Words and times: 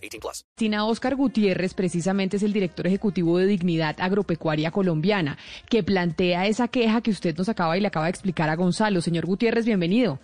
18 0.00 0.20
plus. 0.20 0.44
Tina 0.54 0.84
Oscar 0.86 1.16
Gutiérrez 1.16 1.74
precisamente 1.74 2.36
es 2.36 2.42
el 2.42 2.52
director 2.52 2.86
ejecutivo 2.86 3.38
de 3.38 3.46
Dignidad 3.46 3.96
Agropecuaria 4.00 4.70
Colombiana, 4.70 5.38
que 5.68 5.82
plantea 5.82 6.46
esa 6.46 6.68
queja 6.68 7.00
que 7.00 7.10
usted 7.10 7.36
nos 7.36 7.48
acaba 7.48 7.76
y 7.76 7.80
le 7.80 7.88
acaba 7.88 8.06
de 8.06 8.10
explicar 8.10 8.48
a 8.48 8.56
Gonzalo. 8.56 9.00
Señor 9.00 9.26
Gutiérrez, 9.26 9.64
bienvenido. 9.64 10.18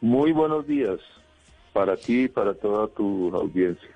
Muy 0.00 0.32
buenos 0.32 0.66
días 0.66 1.00
para 1.72 1.96
ti 1.96 2.24
y 2.24 2.28
para 2.28 2.54
toda 2.54 2.88
tu 2.88 3.34
audiencia. 3.34 3.94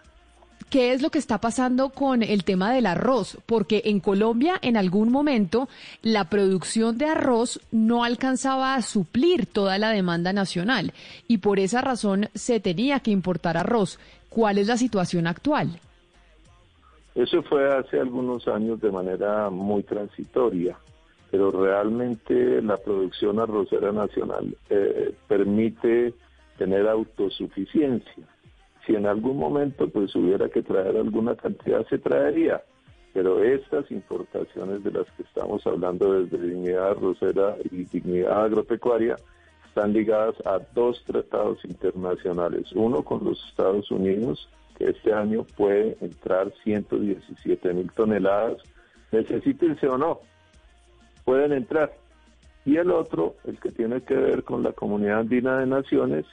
¿Qué 0.70 0.92
es 0.92 1.00
lo 1.00 1.08
que 1.08 1.18
está 1.18 1.40
pasando 1.40 1.88
con 1.88 2.22
el 2.22 2.44
tema 2.44 2.74
del 2.74 2.84
arroz? 2.84 3.38
Porque 3.46 3.82
en 3.86 4.00
Colombia 4.00 4.58
en 4.60 4.76
algún 4.76 5.10
momento 5.10 5.66
la 6.02 6.28
producción 6.28 6.98
de 6.98 7.06
arroz 7.06 7.58
no 7.70 8.04
alcanzaba 8.04 8.74
a 8.74 8.82
suplir 8.82 9.46
toda 9.46 9.78
la 9.78 9.90
demanda 9.90 10.34
nacional 10.34 10.92
y 11.26 11.38
por 11.38 11.58
esa 11.58 11.80
razón 11.80 12.28
se 12.34 12.60
tenía 12.60 13.00
que 13.00 13.10
importar 13.10 13.56
arroz. 13.56 13.98
¿Cuál 14.28 14.58
es 14.58 14.68
la 14.68 14.76
situación 14.76 15.26
actual? 15.26 15.68
Eso 17.14 17.42
fue 17.42 17.68
hace 17.74 17.98
algunos 17.98 18.46
años 18.46 18.80
de 18.80 18.92
manera 18.92 19.50
muy 19.50 19.82
transitoria, 19.82 20.78
pero 21.30 21.50
realmente 21.50 22.62
la 22.62 22.76
producción 22.76 23.40
arrocera 23.40 23.90
nacional 23.92 24.56
eh, 24.70 25.14
permite 25.26 26.14
tener 26.58 26.86
autosuficiencia 26.86 28.24
si 28.88 28.94
en 28.94 29.06
algún 29.06 29.36
momento 29.36 29.88
pues 29.88 30.14
hubiera 30.16 30.48
que 30.48 30.62
traer 30.62 30.96
alguna 30.96 31.36
cantidad 31.36 31.86
se 31.88 31.98
traería, 31.98 32.62
pero 33.12 33.42
estas 33.42 33.90
importaciones 33.90 34.82
de 34.82 34.92
las 34.92 35.04
que 35.12 35.24
estamos 35.24 35.66
hablando 35.66 36.22
desde 36.22 36.38
Dignidad 36.38 36.92
Arrocera 36.92 37.56
y 37.70 37.84
Dignidad 37.84 38.44
Agropecuaria 38.44 39.16
están 39.78 39.92
ligadas 39.92 40.34
a 40.44 40.58
dos 40.74 41.00
tratados 41.04 41.64
internacionales, 41.64 42.66
uno 42.74 43.04
con 43.04 43.24
los 43.24 43.40
Estados 43.48 43.88
Unidos, 43.92 44.48
que 44.76 44.86
este 44.86 45.12
año 45.12 45.46
puede 45.56 45.96
entrar 46.00 46.52
117 46.64 47.74
mil 47.74 47.88
toneladas, 47.92 48.60
necesítense 49.12 49.86
o 49.86 49.96
no, 49.96 50.18
pueden 51.24 51.52
entrar. 51.52 51.92
Y 52.64 52.76
el 52.76 52.90
otro, 52.90 53.36
el 53.44 53.60
que 53.60 53.70
tiene 53.70 54.00
que 54.00 54.16
ver 54.16 54.42
con 54.42 54.64
la 54.64 54.72
Comunidad 54.72 55.20
Andina 55.20 55.60
de 55.60 55.66
Naciones, 55.66 56.26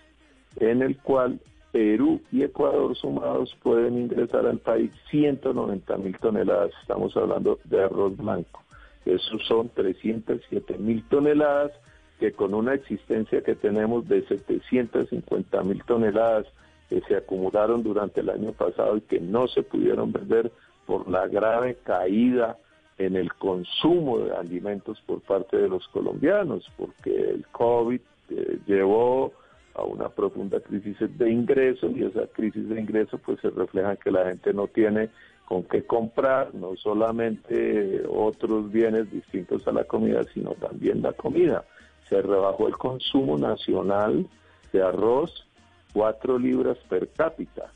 en 0.55 0.81
el 0.81 0.97
cual 0.97 1.39
Perú 1.71 2.21
y 2.31 2.41
Ecuador 2.41 2.95
sumados 2.95 3.55
pueden 3.61 3.99
ingresar 3.99 4.47
al 4.47 4.57
país 4.57 4.89
190 5.11 5.97
mil 5.97 6.17
toneladas. 6.17 6.71
Estamos 6.81 7.15
hablando 7.15 7.59
de 7.63 7.83
arroz 7.83 8.17
blanco. 8.17 8.63
Esos 9.05 9.45
son 9.45 9.69
307 9.69 10.79
mil 10.79 11.03
toneladas 11.09 11.73
que 12.19 12.31
con 12.31 12.53
una 12.53 12.73
existencia 12.73 13.41
que 13.41 13.55
tenemos 13.55 14.07
de 14.07 14.25
750 14.27 15.63
mil 15.63 15.83
toneladas 15.83 16.45
que 16.89 17.01
se 17.01 17.15
acumularon 17.15 17.83
durante 17.83 18.21
el 18.21 18.29
año 18.29 18.53
pasado 18.53 18.97
y 18.97 19.01
que 19.01 19.19
no 19.19 19.47
se 19.47 19.63
pudieron 19.63 20.11
vender 20.11 20.51
por 20.85 21.09
la 21.09 21.27
grave 21.27 21.77
caída 21.83 22.57
en 22.97 23.15
el 23.15 23.33
consumo 23.33 24.19
de 24.19 24.35
alimentos 24.35 25.01
por 25.05 25.21
parte 25.21 25.57
de 25.57 25.67
los 25.67 25.87
colombianos, 25.89 26.71
porque 26.77 27.11
el 27.11 27.45
COVID 27.51 27.99
eh, 28.29 28.59
llevó 28.65 29.33
a 29.73 29.83
una 29.83 30.07
profunda 30.07 30.59
crisis 30.61 30.95
de 31.17 31.29
ingresos 31.29 31.91
y 31.95 32.03
esa 32.03 32.27
crisis 32.27 32.69
de 32.69 32.79
ingresos 32.79 33.19
pues 33.25 33.39
se 33.41 33.49
refleja 33.49 33.91
en 33.91 33.97
que 33.97 34.11
la 34.11 34.25
gente 34.25 34.53
no 34.53 34.67
tiene 34.67 35.09
con 35.45 35.63
qué 35.63 35.83
comprar 35.83 36.55
no 36.55 36.75
solamente 36.77 38.03
otros 38.09 38.71
bienes 38.71 39.11
distintos 39.11 39.67
a 39.67 39.71
la 39.71 39.83
comida, 39.83 40.23
sino 40.33 40.51
también 40.51 41.01
la 41.01 41.11
comida. 41.13 41.65
Se 42.09 42.21
rebajó 42.21 42.67
el 42.67 42.77
consumo 42.77 43.37
nacional 43.37 44.27
de 44.71 44.81
arroz 44.81 45.45
cuatro 45.93 46.37
libras 46.37 46.77
per 46.89 47.07
cápita, 47.09 47.71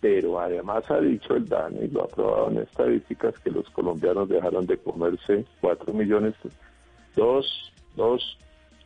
pero 0.00 0.38
además 0.38 0.88
ha 0.90 1.00
dicho 1.00 1.34
el 1.34 1.48
DANE 1.48 1.86
y 1.86 1.88
lo 1.88 2.04
ha 2.04 2.08
probado 2.08 2.50
en 2.50 2.58
estadísticas 2.58 3.38
que 3.40 3.50
los 3.50 3.68
colombianos 3.70 4.28
dejaron 4.28 4.64
de 4.66 4.78
comerse 4.78 5.44
cuatro 5.60 5.92
millones, 5.92 6.34
dos, 7.16 7.72
dos 7.96 8.38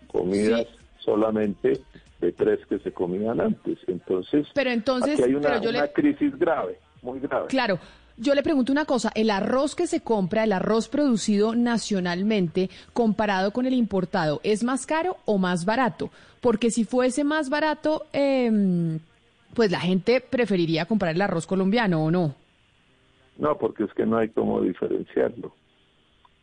comidas 0.07 0.67
solamente 0.99 1.81
de 2.21 2.33
tres 2.33 2.65
que 2.67 2.79
se 2.79 2.93
comían 2.93 3.41
antes. 3.41 3.79
Entonces, 3.87 4.47
pero 4.55 4.71
entonces 4.71 5.21
aquí 5.21 5.31
hay 5.31 5.35
una, 5.35 5.89
crisis 5.89 6.37
grave, 6.39 6.79
muy 7.03 7.21
grave. 7.21 7.47
Claro. 7.49 7.79
Yo 8.21 8.35
le 8.35 8.43
pregunto 8.43 8.73
una 8.73 8.85
cosa, 8.85 9.13
el 9.15 9.31
arroz 9.31 9.77
que 9.77 9.87
se 9.87 10.01
compra, 10.01 10.43
el 10.43 10.53
arroz 10.53 10.89
producido 10.89 11.55
nacionalmente, 11.55 12.69
comparado 12.93 13.53
con 13.53 13.65
el 13.65 13.75
importado, 13.75 14.41
¿es 14.43 14.65
más 14.65 14.87
caro 14.87 15.19
o 15.25 15.39
más 15.39 15.65
barato? 15.65 16.11
Porque 16.41 16.73
si 16.73 16.85
fuese 16.85 17.23
más 17.23 17.49
barato, 17.49 18.07
eh, 18.13 18.99
pues 19.55 19.71
la 19.71 19.79
gente 19.79 20.21
preferiría 20.21 20.87
comprar 20.87 21.15
el 21.15 21.23
arroz 21.23 21.47
colombiano, 21.47 22.05
¿o 22.05 22.11
no? 22.11 22.35
No, 23.39 23.57
porque 23.57 23.85
es 23.85 23.93
que 23.95 24.05
no 24.05 24.17
hay 24.17 24.31
cómo 24.31 24.63
diferenciarlo. 24.63 25.55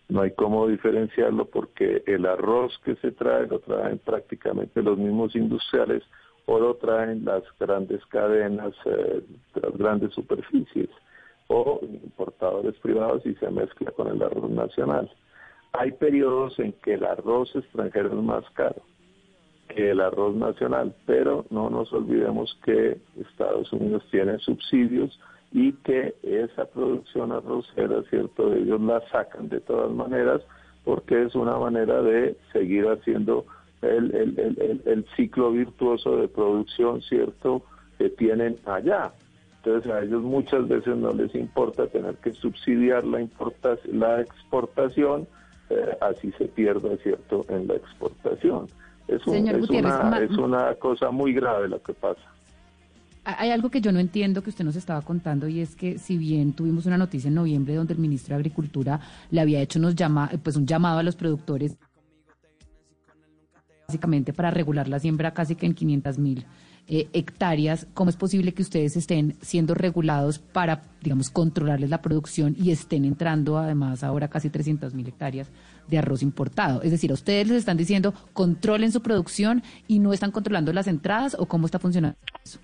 No 0.08 0.22
hay 0.22 0.32
cómo 0.32 0.68
diferenciarlo 0.68 1.44
porque 1.44 2.04
el 2.06 2.26
arroz 2.26 2.80
que 2.86 2.96
se 2.98 3.12
trae 3.12 3.48
lo 3.48 3.60
traen 3.60 3.98
prácticamente 3.98 4.82
los 4.82 4.98
mismos 4.98 5.36
industriales 5.36 6.04
o 6.46 6.58
lo 6.58 6.76
traen 6.76 7.26
las 7.26 7.44
grandes 7.60 8.06
cadenas, 8.06 8.74
eh, 8.86 9.24
las 9.56 9.78
grandes 9.78 10.14
superficies 10.14 10.90
o 11.48 11.80
importadores 11.82 12.76
privados 12.80 13.26
y 13.26 13.36
se 13.36 13.50
mezcla 13.50 13.92
con 13.92 14.08
el 14.08 14.22
arroz 14.22 14.50
nacional. 14.50 15.10
Hay 15.74 15.92
periodos 15.92 16.58
en 16.60 16.74
que 16.84 16.94
el 16.94 17.04
arroz 17.04 17.56
extranjero 17.56 18.10
es 18.10 18.24
más 18.24 18.50
caro 18.52 18.82
que 19.68 19.92
el 19.92 20.00
arroz 20.00 20.36
nacional, 20.36 20.96
pero 21.06 21.46
no 21.50 21.70
nos 21.70 21.92
olvidemos 21.92 22.58
que 22.64 22.98
Estados 23.20 23.72
Unidos 23.74 24.04
tiene 24.12 24.38
subsidios 24.40 25.20
y 25.52 25.74
que 25.74 26.16
esa 26.24 26.66
producción 26.66 27.32
arrocera, 27.32 28.04
¿cierto? 28.10 28.54
Ellos 28.54 28.82
la 28.82 29.02
sacan 29.10 29.50
de 29.50 29.62
todas 29.62 29.92
maneras 29.92 30.42
porque 30.84 31.24
es 31.24 31.36
una 31.36 31.58
manera 31.58 32.02
de 32.02 32.38
seguir 32.54 32.86
haciendo 32.86 33.46
el, 33.82 34.14
el, 34.16 34.82
el, 34.86 35.06
ciclo 35.16 35.52
virtuoso 35.52 36.18
de 36.18 36.28
producción, 36.28 37.02
¿cierto? 37.02 37.64
Que 37.98 38.10
tienen 38.10 38.58
allá. 38.66 39.12
Entonces 39.66 39.92
a 39.92 40.04
ellos 40.04 40.22
muchas 40.22 40.68
veces 40.68 40.96
no 40.96 41.12
les 41.12 41.34
importa 41.34 41.88
tener 41.88 42.16
que 42.18 42.32
subsidiar 42.34 43.04
la, 43.04 43.28
la 43.92 44.22
exportación, 44.22 45.28
eh, 45.72 45.98
así 46.02 46.32
se 46.38 46.46
pierda, 46.46 46.96
¿cierto?, 47.02 47.46
en 47.50 47.68
la 47.68 47.74
exportación. 47.74 48.68
Es, 49.08 49.26
un, 49.26 49.48
es, 49.48 49.70
una, 49.70 50.20
es 50.20 50.32
una 50.32 50.76
cosa 50.76 51.10
muy 51.10 51.34
grave 51.34 51.68
lo 51.68 51.82
que 51.82 51.94
pasa. 51.94 52.22
Hay 53.24 53.50
algo 53.50 53.72
que 53.72 53.82
yo 53.82 53.92
no 53.92 53.98
entiendo 54.00 54.44
que 54.44 54.52
usted 54.52 54.64
nos 54.64 54.76
estaba 54.76 55.02
contando 55.02 55.48
y 55.48 55.60
es 55.60 55.76
que 55.76 55.98
si 55.98 56.16
bien 56.16 56.54
tuvimos 56.54 56.86
una 56.86 56.98
noticia 56.98 57.30
en 57.30 57.34
noviembre 57.34 57.74
donde 57.74 57.94
el 57.94 58.00
ministro 58.00 58.36
de 58.36 58.42
Agricultura 58.42 59.00
le 59.32 59.42
había 59.42 59.62
hecho 59.62 59.80
unos 59.80 59.96
llama, 59.96 60.30
pues 60.44 60.56
un 60.58 60.68
llamado 60.68 61.00
a 61.00 61.04
los 61.04 61.16
productores 61.16 61.76
básicamente 63.88 64.32
para 64.32 64.52
regular 64.52 64.88
la 64.88 65.00
siembra 65.00 65.34
casi 65.34 65.56
que 65.56 65.66
en 65.66 65.74
500 65.74 66.20
mil 66.20 66.46
eh, 66.88 67.08
hectáreas, 67.14 67.88
¿cómo 67.94 68.10
es 68.10 68.16
posible 68.16 68.54
que 68.54 68.62
ustedes 68.62 68.96
estén 68.96 69.36
siendo 69.42 69.74
regulados 69.74 70.38
para, 70.40 70.84
digamos, 71.02 71.30
controlarles 71.30 71.90
la 71.90 72.02
producción 72.02 72.56
y 72.60 72.72
estén 72.72 73.06
entrando 73.06 73.58
además 73.58 74.04
ahora 74.04 74.28
casi 74.28 74.50
300 74.50 74.94
mil 74.94 75.08
hectáreas 75.08 75.50
de 75.88 75.98
arroz 75.98 76.22
importado? 76.22 76.82
Es 76.84 76.92
decir, 76.92 77.10
a 77.12 77.16
ustedes 77.16 77.48
les 77.48 77.58
están 77.58 77.78
diciendo 77.78 78.14
controlen 78.34 78.92
su 78.92 79.02
producción 79.02 79.64
y 79.88 80.00
no 80.00 80.14
están 80.14 80.32
controlando 80.32 80.74
las 80.74 80.88
entradas 80.88 81.36
o 81.40 81.48
cómo 81.48 81.66
está 81.66 81.80
funcionando 81.80 82.18
eso 82.44 82.60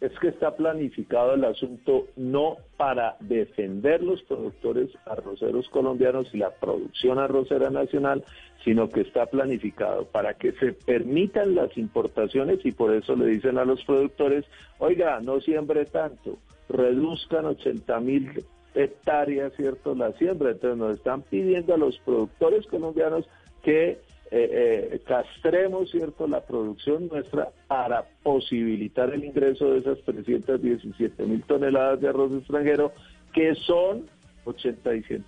es 0.00 0.18
que 0.18 0.28
está 0.28 0.56
planificado 0.56 1.34
el 1.34 1.44
asunto 1.44 2.08
no 2.16 2.56
para 2.76 3.16
defender 3.20 4.02
los 4.02 4.22
productores 4.22 4.90
arroceros 5.04 5.68
colombianos 5.68 6.32
y 6.32 6.38
la 6.38 6.50
producción 6.50 7.18
arrocera 7.18 7.70
nacional, 7.70 8.24
sino 8.64 8.88
que 8.88 9.02
está 9.02 9.26
planificado 9.26 10.06
para 10.06 10.34
que 10.34 10.52
se 10.52 10.72
permitan 10.72 11.54
las 11.54 11.76
importaciones 11.76 12.64
y 12.64 12.72
por 12.72 12.94
eso 12.94 13.14
le 13.14 13.26
dicen 13.26 13.58
a 13.58 13.64
los 13.64 13.84
productores, 13.84 14.46
oiga, 14.78 15.20
no 15.20 15.40
siembre 15.40 15.84
tanto, 15.84 16.38
reduzcan 16.68 17.44
80 17.44 18.00
mil 18.00 18.44
hectáreas, 18.74 19.52
¿cierto?, 19.56 19.94
la 19.94 20.12
siembra. 20.12 20.52
Entonces 20.52 20.78
nos 20.78 20.96
están 20.96 21.22
pidiendo 21.22 21.74
a 21.74 21.78
los 21.78 21.98
productores 21.98 22.66
colombianos 22.66 23.28
que 23.62 23.98
eh, 24.32 24.90
eh, 24.92 25.00
castremos 25.06 25.90
cierto 25.90 26.28
la 26.28 26.40
producción 26.44 27.08
nuestra 27.08 27.48
para 27.66 28.04
posibilitar 28.22 29.12
el 29.12 29.24
ingreso 29.24 29.72
de 29.72 29.80
esas 29.80 29.98
317 30.04 31.24
mil 31.24 31.42
toneladas 31.42 32.00
de 32.00 32.08
arroz 32.08 32.32
extranjero 32.32 32.92
que 33.32 33.56
son 33.56 34.08
87 34.44 35.24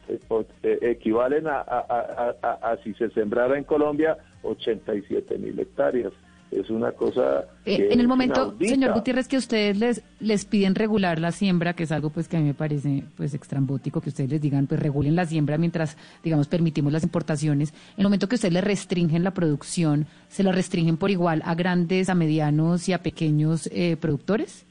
eh, 0.63 0.79
equivalen 0.83 1.49
a, 1.49 1.61
a, 1.61 2.77
si 2.85 2.95
se 2.95 3.11
sembrara 3.11 3.59
en 3.59 3.65
Colombia 3.65 4.17
87 4.43 5.37
mil 5.39 5.59
hectáreas 5.59 6.13
es 6.53 6.71
una 6.71 6.93
cosa 6.93 7.47
eh, 7.65 7.89
en 7.91 8.01
el 8.01 8.07
momento 8.07 8.55
señor 8.61 8.93
Gutiérrez 8.93 9.27
que 9.27 9.37
ustedes 9.37 9.79
les 9.79 10.05
les 10.21 10.45
piden 10.45 10.75
regular 10.75 11.19
la 11.19 11.33
siembra 11.33 11.73
que 11.73 11.85
es 11.85 11.93
algo 11.93 12.11
pues 12.11 12.29
que 12.29 12.37
a 12.37 12.41
mí 12.41 12.47
me 12.47 12.55
parece 12.55 13.05
pues 13.17 13.35
extrambótico 13.35 14.01
que 14.01 14.11
ustedes 14.11 14.31
les 14.31 14.41
digan 14.41 14.67
pues 14.67 14.81
regulen 14.81 15.17
la 15.17 15.25
siembra 15.25 15.59
mientras 15.59 15.97
digamos 16.23 16.49
permitimos 16.49 16.93
las 16.93 17.03
importaciones 17.03 17.71
en 17.71 18.01
el 18.01 18.05
momento 18.05 18.29
que 18.29 18.35
ustedes 18.35 18.55
les 18.55 18.65
restringen 18.65 19.25
la 19.25 19.33
producción 19.33 20.07
se 20.29 20.43
la 20.43 20.53
restringen 20.53 20.97
por 20.97 21.11
igual 21.11 21.43
a 21.45 21.55
grandes 21.55 22.09
a 22.11 22.15
medianos 22.15 22.89
y 22.89 22.93
a 22.93 23.03
pequeños 23.03 23.69
eh, 23.73 23.97
productores 23.97 24.67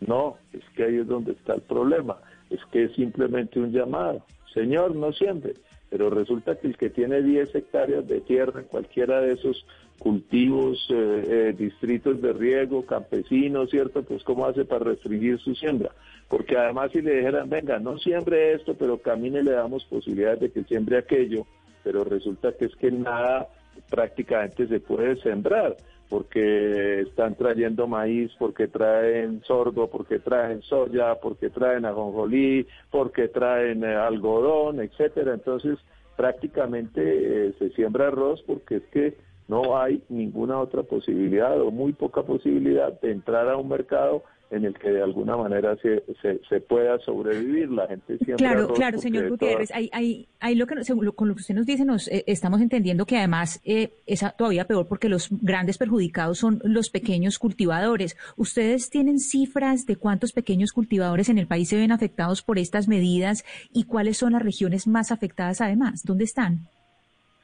no 0.00 0.36
es 0.52 0.62
que 0.76 0.84
ahí 0.84 0.96
es 0.96 1.06
donde 1.06 1.32
está 1.32 1.54
el 1.54 1.62
problema. 1.62 2.18
Es 2.50 2.60
que 2.70 2.84
es 2.84 2.92
simplemente 2.92 3.58
un 3.58 3.72
llamado. 3.72 4.22
Señor 4.52 4.94
no 4.94 5.10
siempre 5.12 5.54
pero 5.90 6.10
resulta 6.10 6.56
que 6.56 6.66
el 6.68 6.76
que 6.76 6.90
tiene 6.90 7.22
10 7.22 7.54
hectáreas 7.54 8.06
de 8.06 8.20
tierra 8.20 8.60
en 8.60 8.66
cualquiera 8.66 9.20
de 9.20 9.32
esos 9.32 9.64
cultivos, 9.98 10.86
eh, 10.90 11.24
eh, 11.26 11.54
distritos 11.56 12.20
de 12.20 12.32
riego, 12.32 12.84
campesinos, 12.86 13.70
¿cierto? 13.70 14.02
Pues 14.02 14.22
cómo 14.24 14.46
hace 14.46 14.64
para 14.64 14.84
restringir 14.84 15.38
su 15.38 15.54
siembra. 15.54 15.90
Porque 16.28 16.56
además 16.56 16.90
si 16.92 17.02
le 17.02 17.16
dijeran, 17.16 17.48
venga, 17.48 17.78
no 17.78 17.98
siembre 17.98 18.54
esto, 18.54 18.74
pero 18.74 18.98
camine 18.98 19.42
le 19.42 19.52
damos 19.52 19.84
posibilidades 19.84 20.40
de 20.40 20.50
que 20.50 20.64
siembre 20.64 20.98
aquello, 20.98 21.46
pero 21.84 22.04
resulta 22.04 22.52
que 22.52 22.66
es 22.66 22.76
que 22.76 22.90
nada 22.90 23.48
prácticamente 23.90 24.66
se 24.66 24.80
puede 24.80 25.16
sembrar 25.22 25.76
porque 26.08 27.00
están 27.00 27.34
trayendo 27.34 27.88
maíz, 27.88 28.30
porque 28.38 28.68
traen 28.68 29.42
sorgo, 29.42 29.90
porque 29.90 30.20
traen 30.20 30.62
soya, 30.62 31.16
porque 31.16 31.50
traen 31.50 31.84
ajonjolí, 31.84 32.66
porque 32.90 33.28
traen 33.28 33.82
eh, 33.82 33.94
algodón, 33.94 34.80
etcétera. 34.80 35.34
Entonces, 35.34 35.78
prácticamente 36.16 37.52
se 37.58 37.70
siembra 37.70 38.08
arroz 38.08 38.42
porque 38.46 38.76
es 38.76 38.84
que 38.84 39.14
no 39.48 39.78
hay 39.78 40.02
ninguna 40.08 40.58
otra 40.58 40.82
posibilidad 40.82 41.60
o 41.60 41.70
muy 41.70 41.92
poca 41.92 42.22
posibilidad 42.22 42.98
de 43.00 43.12
entrar 43.12 43.48
a 43.48 43.56
un 43.56 43.68
mercado 43.68 44.22
en 44.50 44.64
el 44.64 44.74
que 44.78 44.90
de 44.90 45.02
alguna 45.02 45.36
manera 45.36 45.76
se, 45.82 46.04
se, 46.48 46.60
pueda 46.60 46.98
sobrevivir. 47.00 47.70
La 47.70 47.88
gente 47.88 48.16
siempre... 48.18 48.36
Claro, 48.36 48.68
claro, 48.68 48.98
señor 48.98 49.28
Gutiérrez, 49.28 49.70
ahí, 49.72 50.28
lo 50.54 50.66
que, 50.66 50.76
con 51.14 51.28
lo 51.28 51.34
que 51.34 51.40
usted 51.40 51.54
nos 51.54 51.66
dice, 51.66 51.84
nos 51.84 52.06
eh, 52.08 52.22
estamos 52.26 52.60
entendiendo 52.60 53.06
que 53.06 53.16
además 53.18 53.60
eh, 53.64 53.90
es 54.06 54.24
todavía 54.36 54.66
peor 54.66 54.86
porque 54.86 55.08
los 55.08 55.28
grandes 55.30 55.78
perjudicados 55.78 56.38
son 56.38 56.60
los 56.62 56.90
pequeños 56.90 57.38
cultivadores. 57.38 58.16
¿Ustedes 58.36 58.88
tienen 58.88 59.18
cifras 59.18 59.84
de 59.86 59.96
cuántos 59.96 60.32
pequeños 60.32 60.72
cultivadores 60.72 61.28
en 61.28 61.38
el 61.38 61.48
país 61.48 61.68
se 61.68 61.76
ven 61.76 61.90
afectados 61.90 62.42
por 62.42 62.58
estas 62.58 62.86
medidas 62.86 63.44
y 63.72 63.84
cuáles 63.84 64.18
son 64.18 64.32
las 64.32 64.42
regiones 64.42 64.86
más 64.86 65.10
afectadas 65.10 65.60
además? 65.60 66.04
¿Dónde 66.04 66.24
están? 66.24 66.68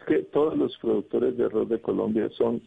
Que 0.04 0.22
todos 0.24 0.56
los 0.56 0.76
productores 0.78 1.36
de 1.36 1.44
arroz 1.44 1.68
de 1.68 1.80
Colombia 1.80 2.28
son 2.36 2.62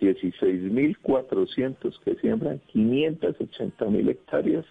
16.400 0.00 1.98
que 2.04 2.14
siembran 2.16 2.60
580.000 2.74 4.10
hectáreas 4.10 4.64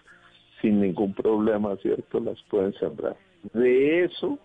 sin 0.60 0.80
ningún 0.80 1.14
problema, 1.14 1.76
¿cierto? 1.76 2.20
Las 2.20 2.40
pueden 2.50 2.72
sembrar. 2.74 3.16
De 3.52 4.04
eso, 4.04 4.38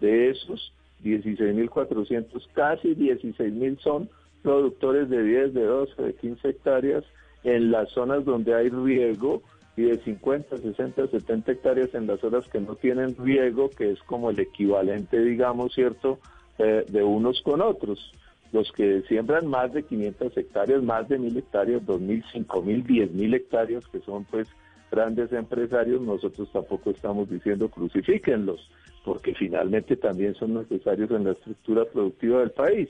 de 0.00 0.30
esos 0.30 0.72
16.400, 1.02 2.46
casi 2.54 2.94
16.000 2.94 3.78
son 3.80 4.08
productores 4.42 5.08
de 5.08 5.22
10, 5.22 5.54
de 5.54 5.64
12, 5.64 6.02
de 6.02 6.14
15 6.14 6.48
hectáreas 6.48 7.04
en 7.42 7.70
las 7.70 7.90
zonas 7.90 8.24
donde 8.24 8.54
hay 8.54 8.68
riego 8.68 9.42
y 9.76 9.82
de 9.82 9.98
50, 9.98 10.56
60, 10.56 11.08
70 11.08 11.52
hectáreas 11.52 11.94
en 11.94 12.06
las 12.06 12.20
zonas 12.20 12.48
que 12.48 12.60
no 12.60 12.76
tienen 12.76 13.16
riego, 13.18 13.70
que 13.70 13.90
es 13.90 14.02
como 14.04 14.30
el 14.30 14.38
equivalente, 14.38 15.20
digamos, 15.20 15.74
¿cierto?, 15.74 16.18
eh, 16.58 16.84
de 16.88 17.02
unos 17.02 17.40
con 17.42 17.60
otros. 17.60 18.12
Los 18.52 18.70
que 18.72 19.02
siembran 19.08 19.46
más 19.48 19.72
de 19.72 19.82
500 19.82 20.36
hectáreas, 20.36 20.82
más 20.82 21.08
de 21.08 21.18
1000 21.18 21.36
hectáreas, 21.36 21.84
2000, 21.84 22.24
5000, 22.32 22.84
10000 22.84 23.34
hectáreas, 23.34 23.86
que 23.88 24.00
son 24.00 24.24
pues 24.24 24.48
grandes 24.90 25.32
empresarios, 25.32 26.00
nosotros 26.00 26.48
tampoco 26.52 26.90
estamos 26.90 27.28
diciendo 27.28 27.68
crucifíquenlos, 27.68 28.70
porque 29.04 29.34
finalmente 29.34 29.96
también 29.96 30.34
son 30.34 30.54
necesarios 30.54 31.10
en 31.10 31.24
la 31.24 31.32
estructura 31.32 31.84
productiva 31.84 32.40
del 32.40 32.52
país. 32.52 32.88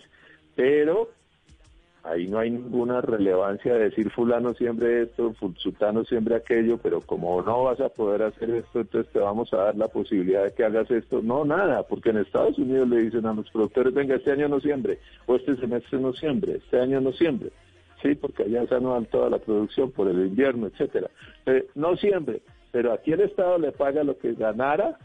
Pero 0.55 1.11
ahí 2.07 2.27
no 2.27 2.39
hay 2.39 2.51
ninguna 2.51 3.01
relevancia 3.01 3.75
de 3.75 3.85
decir 3.85 4.11
fulano 4.11 4.55
siempre 4.55 5.03
esto, 5.03 5.35
sultano 5.57 6.05
siempre 6.05 6.37
aquello, 6.37 6.79
pero 6.79 7.01
como 7.01 7.43
no 7.43 7.65
vas 7.65 7.81
a 7.81 7.89
poder 7.89 8.23
hacer 8.23 8.51
esto, 8.51 8.81
entonces 8.81 9.13
te 9.13 9.19
vamos 9.19 9.53
a 9.53 9.59
dar 9.59 9.77
la 9.77 9.89
posibilidad 9.89 10.45
de 10.45 10.53
que 10.53 10.65
hagas 10.65 10.91
esto. 10.91 11.21
No, 11.23 11.45
nada, 11.45 11.83
porque 11.83 12.11
en 12.11 12.19
Estados 12.19 12.59
Unidos 12.59 12.89
le 12.89 13.03
dicen 13.03 13.27
a 13.27 13.35
los 13.35 13.51
productores, 13.51 13.93
venga, 13.93 14.17
este 14.17 14.33
año 14.33 14.49
no 14.49 14.61
siembre, 14.61 14.99
o 15.27 15.37
este 15.37 15.57
semestre 15.57 15.99
no 15.99 16.13
siembre, 16.13 16.57
este 16.57 16.81
año 16.81 17.01
no 17.01 17.13
siembre. 17.13 17.51
Sí, 18.03 18.15
porque 18.15 18.45
allá 18.45 18.67
se 18.67 18.75
anual 18.75 19.07
toda 19.09 19.31
la 19.31 19.39
producción 19.39 19.91
por 19.91 20.09
el 20.09 20.27
invierno, 20.27 20.67
etcétera. 20.67 21.11
Eh, 21.47 21.67
no 21.75 21.97
siembre, 21.97 22.43
pero 22.71 22.93
aquí 22.93 23.13
el 23.13 23.23
Estado 23.23 23.59
le 23.59 23.73
paga 23.73 24.05
lo 24.05 24.17
que 24.19 24.35
ganara 24.35 24.99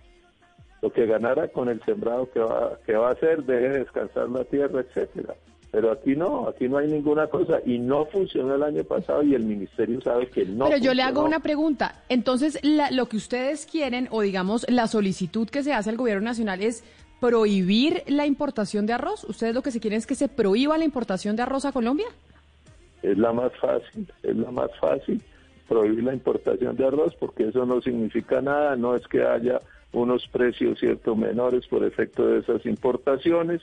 lo 0.81 0.91
que 0.91 1.05
ganara 1.05 1.47
con 1.49 1.69
el 1.69 1.79
sembrado 1.83 2.29
que 2.31 2.39
va, 2.39 2.77
que 2.85 2.93
va 2.93 3.09
a 3.09 3.11
hacer, 3.11 3.43
deje 3.43 3.69
descansar 3.69 4.29
la 4.29 4.43
tierra, 4.45 4.81
etcétera. 4.81 5.35
Pero 5.71 5.89
aquí 5.91 6.17
no, 6.17 6.49
aquí 6.49 6.67
no 6.67 6.77
hay 6.77 6.87
ninguna 6.87 7.27
cosa 7.27 7.59
y 7.65 7.79
no 7.79 8.05
funcionó 8.05 8.55
el 8.55 8.63
año 8.63 8.83
pasado 8.83 9.23
y 9.23 9.33
el 9.35 9.43
ministerio 9.43 10.01
sabe 10.01 10.27
que 10.27 10.45
no. 10.45 10.65
Pero 10.65 10.77
yo 10.77 10.93
le 10.93 11.01
hago 11.01 11.23
una 11.23 11.39
pregunta. 11.39 12.03
Entonces, 12.09 12.59
lo 12.63 13.05
que 13.07 13.15
ustedes 13.15 13.65
quieren 13.65 14.09
o 14.11 14.21
digamos 14.21 14.69
la 14.69 14.87
solicitud 14.87 15.47
que 15.47 15.63
se 15.63 15.73
hace 15.73 15.89
al 15.89 15.95
gobierno 15.95 16.25
nacional 16.25 16.61
es 16.61 16.83
prohibir 17.21 18.03
la 18.07 18.25
importación 18.25 18.85
de 18.85 18.93
arroz. 18.93 19.23
¿Ustedes 19.23 19.55
lo 19.55 19.61
que 19.61 19.71
se 19.71 19.79
quieren 19.79 19.99
es 19.99 20.07
que 20.07 20.15
se 20.15 20.27
prohíba 20.27 20.77
la 20.77 20.83
importación 20.83 21.37
de 21.37 21.43
arroz 21.43 21.63
a 21.63 21.71
Colombia? 21.71 22.07
Es 23.01 23.17
la 23.17 23.31
más 23.31 23.51
fácil, 23.61 24.11
es 24.23 24.35
la 24.35 24.51
más 24.51 24.69
fácil 24.79 25.21
prohibir 25.69 26.03
la 26.03 26.13
importación 26.13 26.75
de 26.75 26.85
arroz 26.85 27.15
porque 27.15 27.47
eso 27.47 27.65
no 27.65 27.81
significa 27.81 28.41
nada, 28.41 28.75
no 28.75 28.93
es 28.93 29.07
que 29.07 29.23
haya 29.23 29.61
unos 29.93 30.27
precios 30.27 30.79
cierto 30.79 31.15
menores 31.15 31.65
por 31.67 31.85
efecto 31.85 32.27
de 32.27 32.39
esas 32.39 32.65
importaciones 32.65 33.61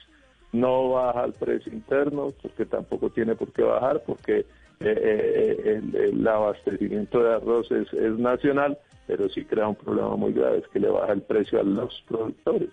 no 0.52 0.90
baja 0.90 1.24
el 1.24 1.32
precio 1.32 1.72
interno, 1.72 2.32
porque 2.42 2.66
tampoco 2.66 3.10
tiene 3.10 3.34
por 3.34 3.52
qué 3.52 3.62
bajar, 3.62 4.02
porque 4.06 4.38
eh, 4.38 4.46
eh, 4.80 5.82
el, 5.94 6.26
abastecimiento 6.26 7.22
de 7.22 7.34
arroz 7.34 7.70
es, 7.70 7.92
nacional, 8.18 8.78
pero 9.06 9.28
sí 9.28 9.44
crea 9.44 9.68
un 9.68 9.74
problema 9.74 10.16
muy 10.16 10.32
grave, 10.32 10.58
es 10.58 10.68
que 10.68 10.80
le 10.80 10.88
baja 10.88 11.12
el 11.12 11.22
precio 11.22 11.60
a 11.60 11.64
los 11.64 12.02
productores, 12.08 12.70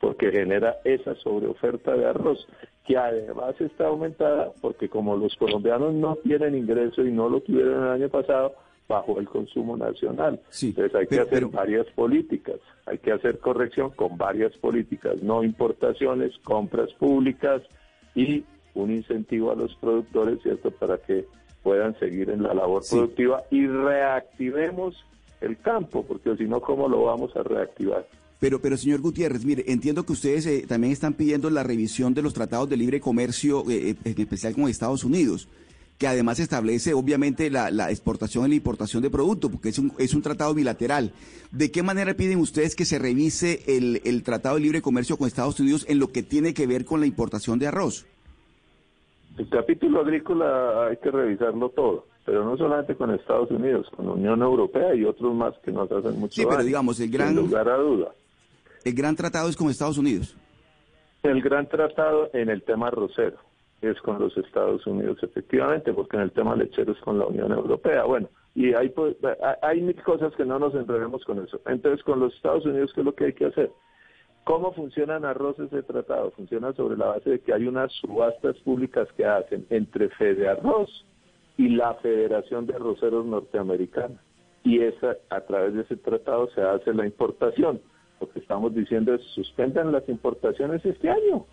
porque 0.00 0.30
genera 0.30 0.76
esa 0.84 1.14
sobreoferta 1.16 1.96
de 1.96 2.06
arroz, 2.06 2.46
que 2.84 2.96
además 2.96 3.60
está 3.60 3.86
aumentada, 3.86 4.52
porque 4.60 4.88
como 4.88 5.16
los 5.16 5.34
colombianos 5.36 5.94
no 5.94 6.16
tienen 6.16 6.54
ingreso 6.54 7.02
y 7.02 7.10
no 7.10 7.28
lo 7.28 7.40
tuvieron 7.40 7.84
el 7.84 7.90
año 7.90 8.08
pasado, 8.08 8.54
bajo 8.88 9.18
el 9.18 9.28
consumo 9.28 9.76
nacional. 9.76 10.40
Entonces 10.62 10.94
hay 10.94 11.06
que 11.06 11.20
hacer 11.20 11.46
varias 11.46 11.86
políticas, 11.94 12.56
hay 12.86 12.98
que 12.98 13.12
hacer 13.12 13.38
corrección 13.38 13.90
con 13.90 14.16
varias 14.16 14.56
políticas, 14.58 15.22
no 15.22 15.42
importaciones, 15.42 16.32
compras 16.44 16.92
públicas 16.94 17.62
y 18.14 18.44
un 18.74 18.92
incentivo 18.92 19.50
a 19.50 19.56
los 19.56 19.74
productores, 19.76 20.40
¿cierto?, 20.42 20.70
para 20.70 20.98
que 20.98 21.26
puedan 21.62 21.98
seguir 21.98 22.30
en 22.30 22.42
la 22.42 22.54
labor 22.54 22.82
productiva 22.88 23.42
y 23.50 23.66
reactivemos 23.66 24.94
el 25.40 25.58
campo, 25.58 26.04
porque 26.06 26.36
si 26.36 26.44
no, 26.44 26.60
¿cómo 26.60 26.88
lo 26.88 27.04
vamos 27.04 27.34
a 27.36 27.42
reactivar? 27.42 28.06
Pero, 28.38 28.60
pero 28.60 28.76
señor 28.76 29.00
Gutiérrez, 29.00 29.44
mire, 29.44 29.64
entiendo 29.66 30.04
que 30.04 30.12
ustedes 30.12 30.46
eh, 30.46 30.64
también 30.68 30.92
están 30.92 31.14
pidiendo 31.14 31.48
la 31.48 31.62
revisión 31.62 32.12
de 32.12 32.22
los 32.22 32.34
tratados 32.34 32.68
de 32.68 32.76
libre 32.76 33.00
comercio, 33.00 33.68
eh, 33.70 33.90
eh, 33.90 33.94
en 34.04 34.20
especial 34.20 34.54
con 34.54 34.68
Estados 34.68 35.04
Unidos 35.04 35.48
que 35.98 36.06
además 36.06 36.38
establece 36.40 36.94
obviamente 36.94 37.50
la, 37.50 37.90
exportación 37.90 38.46
y 38.46 38.48
la 38.50 38.54
importación 38.56 39.02
de 39.02 39.10
productos, 39.10 39.50
porque 39.50 39.70
es 39.70 39.78
un, 39.78 39.92
es 39.98 40.14
un 40.14 40.22
tratado 40.22 40.52
bilateral. 40.54 41.12
¿De 41.50 41.70
qué 41.70 41.82
manera 41.82 42.14
piden 42.14 42.38
ustedes 42.38 42.76
que 42.76 42.84
se 42.84 42.98
revise 42.98 43.62
el, 43.66 44.02
el 44.04 44.22
Tratado 44.22 44.56
de 44.56 44.62
Libre 44.62 44.82
Comercio 44.82 45.16
con 45.16 45.26
Estados 45.26 45.58
Unidos 45.58 45.86
en 45.88 45.98
lo 45.98 46.08
que 46.08 46.22
tiene 46.22 46.52
que 46.52 46.66
ver 46.66 46.84
con 46.84 47.00
la 47.00 47.06
importación 47.06 47.58
de 47.58 47.68
arroz? 47.68 48.06
El 49.38 49.48
capítulo 49.48 50.00
agrícola 50.00 50.88
hay 50.88 50.96
que 50.96 51.10
revisarlo 51.10 51.70
todo, 51.70 52.06
pero 52.24 52.44
no 52.44 52.56
solamente 52.56 52.94
con 52.94 53.10
Estados 53.12 53.50
Unidos, 53.50 53.86
con 53.94 54.06
la 54.06 54.12
Unión 54.12 54.42
Europea 54.42 54.94
y 54.94 55.04
otros 55.04 55.34
más 55.34 55.54
que 55.64 55.72
nos 55.72 55.90
hacen 55.90 56.18
mucho 56.18 56.34
Sí, 56.34 56.46
pero 56.48 56.62
digamos, 56.62 57.00
el 57.00 57.10
gran... 57.10 57.34
lugar 57.34 57.68
a 57.68 57.76
duda. 57.76 58.12
El 58.84 58.94
gran 58.94 59.16
tratado 59.16 59.48
es 59.48 59.56
con 59.56 59.68
Estados 59.68 59.98
Unidos. 59.98 60.36
El 61.22 61.42
gran 61.42 61.68
tratado 61.68 62.30
en 62.32 62.50
el 62.50 62.62
tema 62.62 62.90
rosero 62.90 63.38
es 63.82 64.00
con 64.00 64.18
los 64.18 64.36
Estados 64.36 64.86
Unidos, 64.86 65.18
efectivamente, 65.22 65.92
porque 65.92 66.16
en 66.16 66.22
el 66.22 66.32
tema 66.32 66.56
lechero 66.56 66.92
es 66.92 66.98
con 67.00 67.18
la 67.18 67.26
Unión 67.26 67.52
Europea. 67.52 68.04
Bueno, 68.04 68.28
y 68.54 68.72
hay, 68.74 68.88
pues, 68.88 69.16
hay 69.62 69.82
mil 69.82 70.02
cosas 70.02 70.34
que 70.34 70.44
no 70.44 70.58
nos 70.58 70.74
enredemos 70.74 71.24
con 71.24 71.44
eso. 71.44 71.60
Entonces, 71.66 72.02
con 72.04 72.20
los 72.20 72.34
Estados 72.34 72.64
Unidos, 72.64 72.92
¿qué 72.94 73.00
es 73.00 73.04
lo 73.04 73.14
que 73.14 73.26
hay 73.26 73.32
que 73.34 73.46
hacer? 73.46 73.70
¿Cómo 74.44 74.72
funciona 74.72 75.16
en 75.16 75.24
arroz 75.24 75.58
ese 75.58 75.82
tratado? 75.82 76.30
Funciona 76.30 76.72
sobre 76.72 76.96
la 76.96 77.06
base 77.06 77.30
de 77.30 77.40
que 77.40 77.52
hay 77.52 77.66
unas 77.66 77.92
subastas 77.92 78.56
públicas 78.58 79.08
que 79.16 79.26
hacen 79.26 79.66
entre 79.70 80.08
Fede 80.10 80.48
Arroz 80.48 81.04
y 81.58 81.70
la 81.70 81.94
Federación 81.94 82.66
de 82.66 82.74
Arroceros 82.74 83.26
Norteamericana. 83.26 84.22
Y 84.62 84.80
esa, 84.80 85.16
a 85.30 85.40
través 85.42 85.74
de 85.74 85.82
ese 85.82 85.96
tratado 85.96 86.48
se 86.50 86.62
hace 86.62 86.94
la 86.94 87.06
importación. 87.06 87.80
Lo 88.20 88.28
que 88.30 88.38
estamos 88.38 88.74
diciendo 88.74 89.14
es 89.14 89.22
suspendan 89.34 89.92
las 89.92 90.08
importaciones 90.08 90.84
este 90.84 91.10
año 91.10 91.44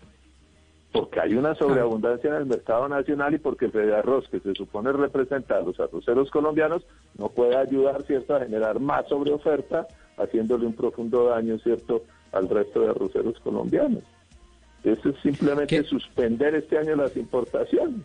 porque 0.94 1.18
hay 1.18 1.34
una 1.34 1.56
sobreabundancia 1.56 2.30
en 2.30 2.36
el 2.36 2.46
mercado 2.46 2.88
nacional 2.88 3.34
y 3.34 3.38
porque 3.38 3.68
Fede 3.68 3.96
Arroz, 3.96 4.28
que 4.28 4.38
se 4.38 4.54
supone 4.54 4.92
representa 4.92 5.56
a 5.56 5.60
los 5.60 5.80
arroceros 5.80 6.30
colombianos, 6.30 6.84
no 7.18 7.30
puede 7.30 7.56
ayudar, 7.56 8.04
¿cierto?, 8.04 8.36
a 8.36 8.44
generar 8.44 8.78
más 8.78 9.08
sobreoferta, 9.08 9.88
haciéndole 10.16 10.66
un 10.66 10.72
profundo 10.72 11.24
daño, 11.24 11.58
¿cierto?, 11.58 12.04
al 12.30 12.48
resto 12.48 12.82
de 12.82 12.90
arroceros 12.90 13.40
colombianos. 13.40 14.04
Eso 14.84 15.08
es 15.08 15.16
simplemente 15.20 15.82
suspender 15.82 16.54
este 16.54 16.78
año 16.78 16.94
las 16.94 17.16
importaciones 17.16 18.04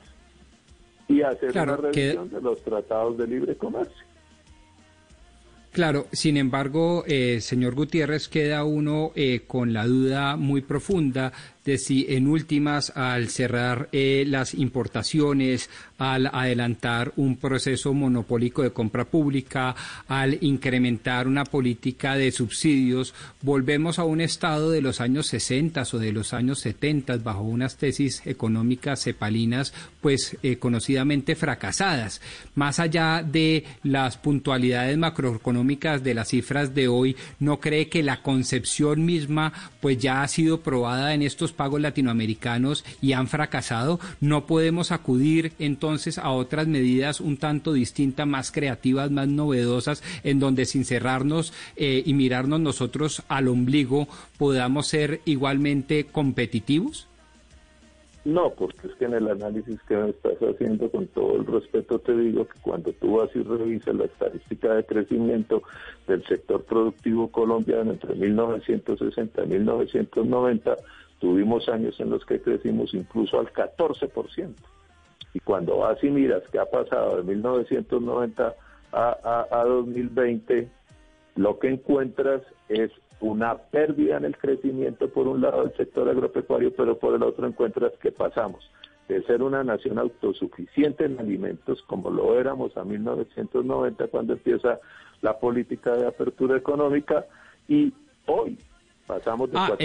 y 1.07 1.21
hacer 1.21 1.51
una 1.51 1.77
revisión 1.77 2.31
de 2.31 2.41
los 2.41 2.59
tratados 2.63 3.19
de 3.19 3.27
libre 3.27 3.55
comercio. 3.55 4.09
Claro, 5.71 6.07
sin 6.11 6.37
embargo, 6.37 7.03
eh, 7.05 7.41
señor 7.41 7.75
Gutiérrez, 7.75 8.27
queda 8.27 8.63
uno 8.63 9.11
eh, 9.15 9.41
con 9.45 9.71
la 9.71 9.85
duda 9.85 10.35
muy 10.35 10.61
profunda 10.61 11.31
de 11.65 11.77
si 11.77 12.05
en 12.09 12.27
últimas 12.27 12.91
al 12.95 13.29
cerrar 13.29 13.89
eh, 13.91 14.23
las 14.27 14.53
importaciones, 14.53 15.69
al 15.97 16.27
adelantar 16.27 17.11
un 17.17 17.37
proceso 17.37 17.93
monopólico 17.93 18.63
de 18.63 18.71
compra 18.71 19.05
pública, 19.05 19.75
al 20.07 20.37
incrementar 20.41 21.27
una 21.27 21.43
política 21.43 22.15
de 22.15 22.31
subsidios, 22.31 23.13
volvemos 23.41 23.99
a 23.99 24.03
un 24.05 24.21
estado 24.21 24.71
de 24.71 24.81
los 24.81 25.01
años 25.01 25.27
60 25.27 25.83
o 25.93 25.97
de 25.97 26.11
los 26.11 26.33
años 26.33 26.59
70 26.59 27.17
bajo 27.17 27.41
unas 27.41 27.77
tesis 27.77 28.21
económicas 28.25 29.03
cepalinas 29.03 29.73
pues 30.01 30.37
eh, 30.43 30.57
conocidamente 30.57 31.35
fracasadas. 31.35 32.21
Más 32.55 32.79
allá 32.79 33.23
de 33.23 33.65
las 33.83 34.17
puntualidades 34.17 34.97
macroeconómicas 34.97 36.03
de 36.03 36.13
las 36.13 36.29
cifras 36.29 36.73
de 36.73 36.87
hoy, 36.87 37.15
¿no 37.39 37.59
cree 37.59 37.89
que 37.89 38.03
la 38.03 38.21
concepción 38.21 39.05
misma 39.05 39.53
pues 39.81 39.97
ya 39.97 40.21
ha 40.21 40.27
sido 40.27 40.61
probada 40.61 41.13
en 41.13 41.21
estos 41.21 41.48
pagos 41.51 41.81
latinoamericanos 41.81 42.85
y 43.01 43.13
han 43.13 43.27
fracasado, 43.27 43.99
no 44.21 44.45
podemos 44.45 44.91
acudir 44.91 45.53
entonces 45.59 46.17
a 46.17 46.29
otras 46.29 46.67
medidas 46.67 47.19
un 47.19 47.37
tanto 47.37 47.73
distintas, 47.73 48.27
más 48.27 48.51
creativas, 48.51 49.11
más 49.11 49.27
novedosas, 49.27 50.03
en 50.23 50.39
donde 50.39 50.65
sin 50.65 50.85
cerrarnos 50.85 51.53
eh, 51.75 52.03
y 52.05 52.13
mirarnos 52.13 52.59
nosotros 52.59 53.23
al 53.27 53.47
ombligo 53.47 54.07
podamos 54.37 54.87
ser 54.87 55.21
igualmente 55.25 56.05
competitivos? 56.05 57.08
No, 58.25 58.51
porque 58.51 58.87
es 58.87 58.93
que 58.95 59.05
en 59.05 59.13
el 59.13 59.29
análisis 59.29 59.81
que 59.87 59.95
me 59.95 60.09
estás 60.09 60.37
haciendo, 60.39 60.91
con 60.91 61.07
todo 61.07 61.37
el 61.37 61.45
respeto 61.45 61.99
te 61.99 62.15
digo 62.15 62.45
que 62.45 62.59
cuando 62.61 62.91
tú 62.93 63.17
vas 63.17 63.29
y 63.33 63.41
revisas 63.41 63.95
la 63.95 64.05
estadística 64.05 64.73
de 64.73 64.85
crecimiento 64.85 65.63
del 66.05 66.25
sector 66.25 66.63
productivo 66.63 67.29
colombiano 67.29 67.91
entre 67.91 68.15
1960 68.15 69.43
y 69.43 69.47
1990, 69.47 70.75
Tuvimos 71.19 71.67
años 71.67 71.99
en 71.99 72.09
los 72.11 72.25
que 72.25 72.41
crecimos 72.41 72.93
incluso 72.93 73.39
al 73.39 73.51
14%. 73.51 74.53
Y 75.33 75.39
cuando 75.41 75.77
vas 75.77 76.01
y 76.03 76.09
miras 76.09 76.43
qué 76.51 76.59
ha 76.59 76.65
pasado 76.65 77.17
de 77.17 77.23
1990 77.23 78.55
a, 78.93 79.45
a, 79.51 79.63
2020, 79.65 80.69
lo 81.35 81.59
que 81.59 81.67
encuentras 81.67 82.41
es 82.69 82.91
una 83.21 83.57
pérdida 83.57 84.17
en 84.17 84.25
el 84.25 84.37
crecimiento 84.37 85.09
por 85.09 85.27
un 85.27 85.41
lado 85.41 85.63
del 85.63 85.75
sector 85.75 86.09
agropecuario, 86.09 86.73
pero 86.73 86.97
por 86.97 87.15
el 87.15 87.23
otro 87.23 87.47
encuentras 87.47 87.93
que 88.01 88.11
pasamos 88.11 88.69
de 89.07 89.23
ser 89.23 89.41
una 89.41 89.63
nación 89.63 89.97
autosuficiente 89.97 91.05
en 91.05 91.19
alimentos, 91.19 91.81
como 91.83 92.09
lo 92.09 92.39
éramos 92.39 92.77
a 92.77 92.83
1990 92.83 94.07
cuando 94.07 94.33
empieza 94.33 94.79
la 95.21 95.37
política 95.39 95.95
de 95.95 96.07
apertura 96.07 96.57
económica, 96.57 97.25
y 97.67 97.91
hoy 98.27 98.57
Pasamos 99.09 99.49
de 99.49 99.57
ah, 99.57 99.75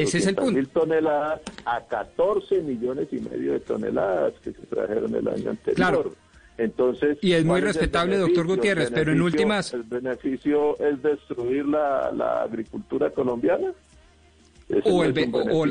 mil 0.52 0.68
toneladas 0.68 1.40
a 1.64 1.80
14 1.80 2.60
millones 2.60 3.08
y 3.10 3.20
medio 3.20 3.54
de 3.54 3.60
toneladas 3.60 4.34
que 4.40 4.52
se 4.52 4.66
trajeron 4.66 5.14
el 5.14 5.26
año 5.26 5.48
anterior. 5.48 5.76
Claro. 5.76 6.12
Entonces, 6.56 7.18
y 7.20 7.32
es 7.32 7.44
muy 7.44 7.60
respetable, 7.60 8.16
doctor 8.16 8.46
Gutiérrez, 8.46 8.90
pero 8.92 9.12
en 9.12 9.20
últimas... 9.20 9.74
¿El 9.74 9.82
beneficio 9.82 10.78
es 10.78 11.02
destruir 11.02 11.66
la, 11.66 12.12
la 12.12 12.42
agricultura 12.42 13.10
colombiana? 13.10 13.72
o, 14.84 15.04
el, 15.04 15.30
o, 15.50 15.66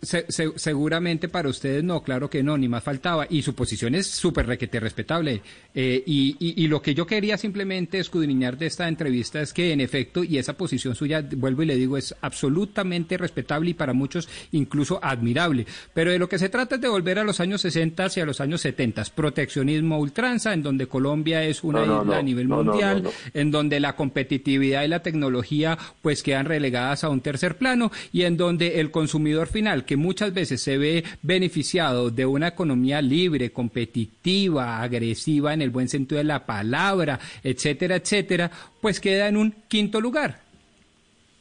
seguramente 0.00 1.28
para 1.28 1.48
ustedes 1.48 1.84
no, 1.84 2.02
claro 2.02 2.30
que 2.30 2.42
no, 2.42 2.56
ni 2.56 2.68
más 2.68 2.82
faltaba. 2.82 3.26
Y 3.28 3.42
su 3.42 3.54
posición 3.54 3.94
es 3.94 4.06
súper 4.06 4.46
requete 4.46 4.80
respetable. 4.80 5.42
Eh, 5.74 6.02
y, 6.06 6.36
y, 6.38 6.66
lo 6.68 6.80
que 6.80 6.94
yo 6.94 7.06
quería 7.06 7.36
simplemente 7.36 7.98
escudriñar 7.98 8.56
de 8.56 8.66
esta 8.66 8.88
entrevista 8.88 9.40
es 9.40 9.52
que, 9.52 9.72
en 9.72 9.80
efecto, 9.80 10.24
y 10.24 10.38
esa 10.38 10.54
posición 10.54 10.94
suya, 10.94 11.24
vuelvo 11.36 11.62
y 11.62 11.66
le 11.66 11.76
digo, 11.76 11.96
es 11.96 12.14
absolutamente 12.20 13.16
respetable 13.16 13.70
y 13.70 13.74
para 13.74 13.92
muchos 13.92 14.28
incluso 14.52 14.98
admirable. 15.02 15.66
Pero 15.94 16.10
de 16.10 16.18
lo 16.18 16.28
que 16.28 16.38
se 16.38 16.48
trata 16.48 16.76
es 16.76 16.80
de 16.80 16.88
volver 16.88 17.18
a 17.18 17.24
los 17.24 17.40
años 17.40 17.60
60 17.62 17.98
y 18.16 18.20
a 18.20 18.26
los 18.26 18.40
años 18.40 18.60
70. 18.60 19.04
Proteccionismo 19.14 19.98
ultranza, 19.98 20.52
en 20.52 20.62
donde 20.62 20.86
Colombia 20.86 21.44
es 21.44 21.64
una 21.64 21.82
isla 21.82 22.18
a 22.18 22.22
nivel 22.22 22.48
mundial, 22.48 23.02
en 23.34 23.50
donde 23.50 23.80
la 23.80 23.96
competitividad 23.96 24.84
y 24.84 24.88
la 24.88 25.02
tecnología 25.02 25.76
pues 26.02 26.22
quedan 26.22 26.46
relegadas 26.46 27.04
a 27.04 27.08
un 27.08 27.20
tercer 27.20 27.56
plano 27.56 27.90
y 28.12 28.22
en 28.22 28.36
donde 28.36 28.80
el 28.80 28.90
consumidor 28.90 29.48
final, 29.48 29.57
que 29.84 29.96
muchas 29.96 30.32
veces 30.32 30.62
se 30.62 30.78
ve 30.78 31.04
beneficiado 31.22 32.10
de 32.10 32.24
una 32.24 32.48
economía 32.48 33.02
libre, 33.02 33.50
competitiva, 33.50 34.80
agresiva 34.80 35.52
en 35.52 35.62
el 35.62 35.70
buen 35.70 35.88
sentido 35.88 36.18
de 36.18 36.24
la 36.24 36.46
palabra, 36.46 37.18
etcétera, 37.42 37.96
etcétera, 37.96 38.50
pues 38.80 39.00
queda 39.00 39.28
en 39.28 39.36
un 39.36 39.52
quinto 39.68 40.00
lugar. 40.00 40.36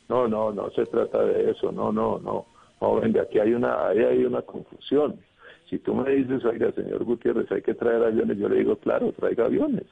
No, 0.10 0.28
no, 0.28 0.52
no 0.52 0.70
se 0.72 0.86
trata 0.86 1.24
de 1.24 1.52
eso, 1.52 1.72
no, 1.72 1.92
no, 1.92 2.20
no. 2.20 2.46
Venga, 3.00 3.22
aquí 3.24 3.40
hay 3.40 3.54
una, 3.54 3.88
ahí 3.88 4.00
hay 4.00 4.26
una 4.26 4.42
confusión. 4.42 5.20
Si 5.70 5.78
tú 5.80 5.94
me 5.94 6.10
dices, 6.12 6.44
oiga, 6.46 6.72
señor 6.72 7.04
Gutiérrez, 7.04 7.52
hay 7.52 7.62
que 7.62 7.74
traer 7.74 8.04
aviones, 8.04 8.38
yo 8.38 8.50
le 8.50 8.60
digo, 8.60 8.78
claro, 8.78 9.12
traiga 9.12 9.46
aviones 9.46 9.86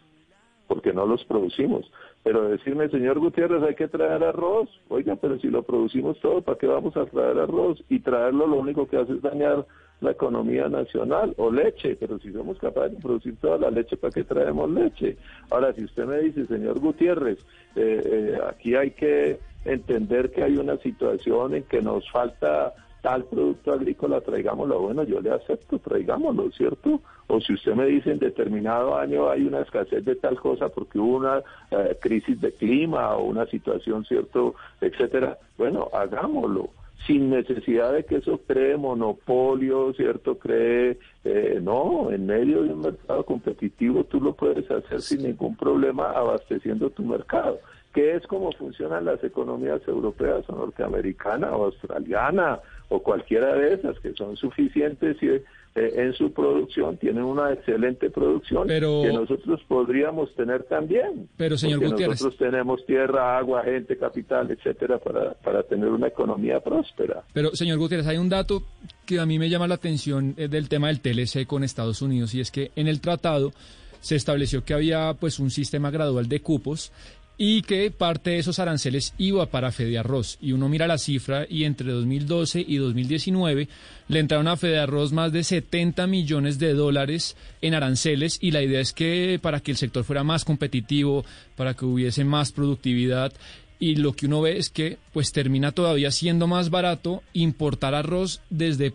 porque 0.68 0.94
no 0.94 1.06
los 1.06 1.24
producimos. 1.26 1.90
Pero 2.26 2.50
decirme, 2.50 2.90
señor 2.90 3.20
Gutiérrez, 3.20 3.62
hay 3.62 3.76
que 3.76 3.88
traer 3.88 4.24
arroz. 4.24 4.68
Oiga, 4.90 5.16
pero 5.16 5.38
si 5.38 5.48
lo 5.48 5.62
producimos 5.62 6.20
todo, 6.22 6.42
¿para 6.42 6.58
qué 6.58 6.66
vamos 6.66 6.98
a 6.98 7.06
traer 7.06 7.38
arroz? 7.38 7.84
Y 7.88 8.00
traerlo 8.00 8.48
lo 8.48 8.56
único 8.56 8.88
que 8.88 8.98
hace 8.98 9.14
es 9.14 9.22
dañar 9.22 9.64
la 10.02 10.10
economía 10.10 10.68
nacional 10.68 11.36
o 11.38 11.52
leche, 11.52 11.96
pero 11.96 12.18
si 12.18 12.32
somos 12.34 12.58
capaces 12.58 12.94
de 12.94 13.00
producir 13.00 13.36
toda 13.38 13.60
la 13.60 13.70
leche, 13.70 13.96
¿para 13.96 14.12
qué 14.12 14.24
traemos 14.24 14.72
leche? 14.72 15.18
Ahora, 15.52 15.72
si 15.74 15.84
usted 15.84 16.06
me 16.06 16.18
dice, 16.18 16.48
señor 16.48 16.80
Gutiérrez, 16.80 17.38
eh, 17.76 18.02
eh, 18.04 18.40
aquí 18.50 18.74
hay 18.74 18.90
que 18.90 19.38
entender 19.64 20.32
que 20.32 20.42
hay 20.42 20.58
una 20.58 20.78
situación 20.78 21.54
en 21.54 21.64
que 21.66 21.84
nos 21.84 22.10
falta 22.10 22.74
tal 23.06 23.24
producto 23.26 23.72
agrícola, 23.72 24.20
traigámoslo. 24.20 24.80
Bueno, 24.80 25.04
yo 25.04 25.22
le 25.22 25.30
acepto, 25.30 25.78
traigámoslo, 25.78 26.50
¿cierto? 26.50 27.02
O 27.28 27.40
si 27.40 27.54
usted 27.54 27.76
me 27.76 27.86
dice 27.86 28.10
en 28.12 28.18
determinado 28.18 28.98
año 28.98 29.30
hay 29.30 29.44
una 29.44 29.60
escasez 29.60 30.04
de 30.04 30.16
tal 30.16 30.40
cosa 30.40 30.70
porque 30.70 30.98
hubo 30.98 31.18
una 31.18 31.44
eh, 31.70 31.96
crisis 32.02 32.42
de 32.42 32.52
clima 32.54 33.16
o 33.16 33.26
una 33.26 33.46
situación, 33.46 34.06
¿cierto? 34.06 34.56
Etcétera. 34.82 35.38
Bueno, 35.56 35.88
hagámoslo 35.94 36.70
sin 37.06 37.30
necesidad 37.30 37.94
de 37.94 38.06
que 38.06 38.16
eso 38.16 38.40
cree 38.48 38.76
monopolio, 38.76 39.94
¿cierto? 39.94 40.40
Cree, 40.40 40.98
eh, 41.26 41.60
no, 41.62 42.10
en 42.10 42.26
medio 42.26 42.64
de 42.64 42.74
un 42.74 42.82
mercado 42.82 43.24
competitivo 43.24 44.06
tú 44.06 44.20
lo 44.20 44.34
puedes 44.34 44.70
hacer 44.72 45.00
sin 45.00 45.22
ningún 45.22 45.56
problema 45.56 46.10
abasteciendo 46.10 46.90
tu 46.90 47.04
mercado 47.04 47.60
que 47.96 48.14
es 48.14 48.28
como 48.28 48.52
funcionan 48.52 49.06
las 49.06 49.24
economías 49.24 49.82
europeas 49.88 50.44
o 50.50 50.56
norteamericana 50.56 51.56
o 51.56 51.64
australiana 51.64 52.60
o 52.90 53.02
cualquiera 53.02 53.56
de 53.56 53.74
esas, 53.74 54.00
que 54.00 54.14
son 54.14 54.36
suficientes 54.36 55.18
y, 55.22 55.28
eh, 55.28 55.42
en 55.76 56.14
su 56.14 56.32
producción, 56.32 56.96
tienen 56.98 57.24
una 57.24 57.52
excelente 57.52 58.10
producción 58.10 58.66
que 58.66 58.80
nosotros 58.80 59.62
podríamos 59.68 60.34
tener 60.36 60.64
también. 60.64 61.28
Pero, 61.36 61.58
señor 61.58 61.80
Gutiérrez. 61.80 62.22
Nosotros 62.22 62.38
tenemos 62.38 62.86
tierra, 62.86 63.38
agua, 63.38 63.62
gente, 63.64 63.98
capital, 63.98 64.50
etcétera, 64.52 65.00
para, 65.00 65.34
para 65.34 65.64
tener 65.64 65.90
una 65.90 66.08
economía 66.08 66.62
próspera. 66.62 67.24
Pero, 67.34 67.54
señor 67.56 67.78
Gutiérrez, 67.78 68.08
hay 68.08 68.18
un 68.18 68.30
dato 68.30 68.64
que 69.06 69.20
a 69.20 69.26
mí 69.26 69.38
me 69.38 69.50
llama 69.50 69.68
la 69.68 69.76
atención 69.76 70.34
eh, 70.38 70.48
del 70.48 70.70
tema 70.70 70.88
del 70.88 71.02
TLC 71.02 71.46
con 71.46 71.66
Estados 71.66 72.02
Unidos 72.02 72.34
y 72.36 72.40
es 72.40 72.52
que 72.52 72.72
en 72.78 72.88
el 72.88 73.02
tratado 73.02 73.52
se 74.00 74.16
estableció 74.16 74.64
que 74.64 74.74
había 74.74 75.14
pues 75.20 75.40
un 75.40 75.50
sistema 75.50 75.92
gradual 75.92 76.30
de 76.30 76.40
cupos 76.40 76.94
y 77.38 77.62
que 77.64 77.92
parte 77.92 78.32
de 78.32 78.40
esos 78.40 78.60
aranceles 78.60 79.14
iba 79.18 79.46
para 79.48 79.72
Fede 79.72 79.98
Arroz. 79.98 80.38
Y 80.42 80.54
uno 80.54 80.70
mira 80.70 80.88
la 80.88 80.98
cifra 80.98 81.46
y 81.50 81.66
entre 81.66 81.92
2012 81.92 82.64
y 82.66 82.78
2019 82.78 83.68
le 84.08 84.20
entraron 84.20 84.48
a 84.48 84.58
Fede 84.58 84.80
Arroz 84.80 85.12
más 85.12 85.32
de 85.32 85.44
70 85.44 86.08
millones 86.08 86.60
de 86.60 86.74
dólares 86.74 87.36
en 87.62 87.74
aranceles 87.74 88.38
y 88.42 88.52
la 88.52 88.62
idea 88.62 88.80
es 88.80 88.94
que 88.94 89.40
para 89.42 89.60
que 89.60 89.72
el 89.72 89.78
sector 89.78 90.04
fuera 90.04 90.24
más 90.24 90.46
competitivo, 90.46 91.26
para 91.56 91.74
que 91.74 91.86
hubiese 91.86 92.24
más 92.24 92.52
productividad, 92.52 93.34
y 93.80 93.96
lo 93.96 94.14
que 94.14 94.28
uno 94.28 94.42
ve 94.42 94.58
es 94.58 94.70
que 94.70 94.98
pues 95.12 95.32
termina 95.32 95.72
todavía 95.72 96.12
siendo 96.12 96.48
más 96.48 96.70
barato 96.70 97.24
importar 97.34 97.94
arroz 97.94 98.42
desde 98.50 98.94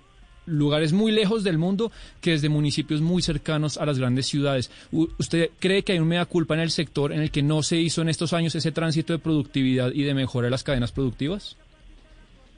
lugares 0.50 0.92
muy 0.92 1.12
lejos 1.12 1.44
del 1.44 1.58
mundo 1.58 1.90
que 2.20 2.32
desde 2.32 2.48
municipios 2.48 3.00
muy 3.00 3.22
cercanos 3.22 3.78
a 3.78 3.86
las 3.86 3.98
grandes 3.98 4.26
ciudades. 4.26 4.70
¿Usted 4.92 5.50
cree 5.58 5.82
que 5.82 5.92
hay 5.92 5.98
un 5.98 6.08
mea 6.08 6.26
culpa 6.26 6.54
en 6.54 6.60
el 6.60 6.70
sector 6.70 7.12
en 7.12 7.20
el 7.20 7.30
que 7.30 7.42
no 7.42 7.62
se 7.62 7.76
hizo 7.76 8.02
en 8.02 8.08
estos 8.08 8.32
años 8.32 8.54
ese 8.54 8.72
tránsito 8.72 9.12
de 9.12 9.18
productividad 9.18 9.92
y 9.92 10.02
de 10.02 10.14
mejora 10.14 10.46
de 10.46 10.50
las 10.50 10.64
cadenas 10.64 10.92
productivas? 10.92 11.56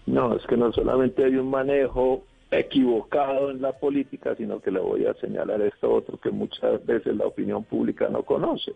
No, 0.07 0.35
es 0.35 0.45
que 0.47 0.57
no 0.57 0.73
solamente 0.73 1.25
hay 1.25 1.37
un 1.37 1.51
manejo 1.51 2.25
equivocado 2.51 3.51
en 3.51 3.63
la 3.63 3.73
política, 3.73 4.35
sino 4.37 4.61
que 4.61 4.71
le 4.71 4.81
voy 4.81 5.07
a 5.07 5.15
señalar 5.15 5.63
esto 5.63 5.91
otro 5.91 6.19
que 6.19 6.31
muchas 6.31 6.85
veces 6.85 7.17
la 7.17 7.27
opinión 7.27 7.65
pública 7.65 8.09
no 8.09 8.23
conoce 8.23 8.73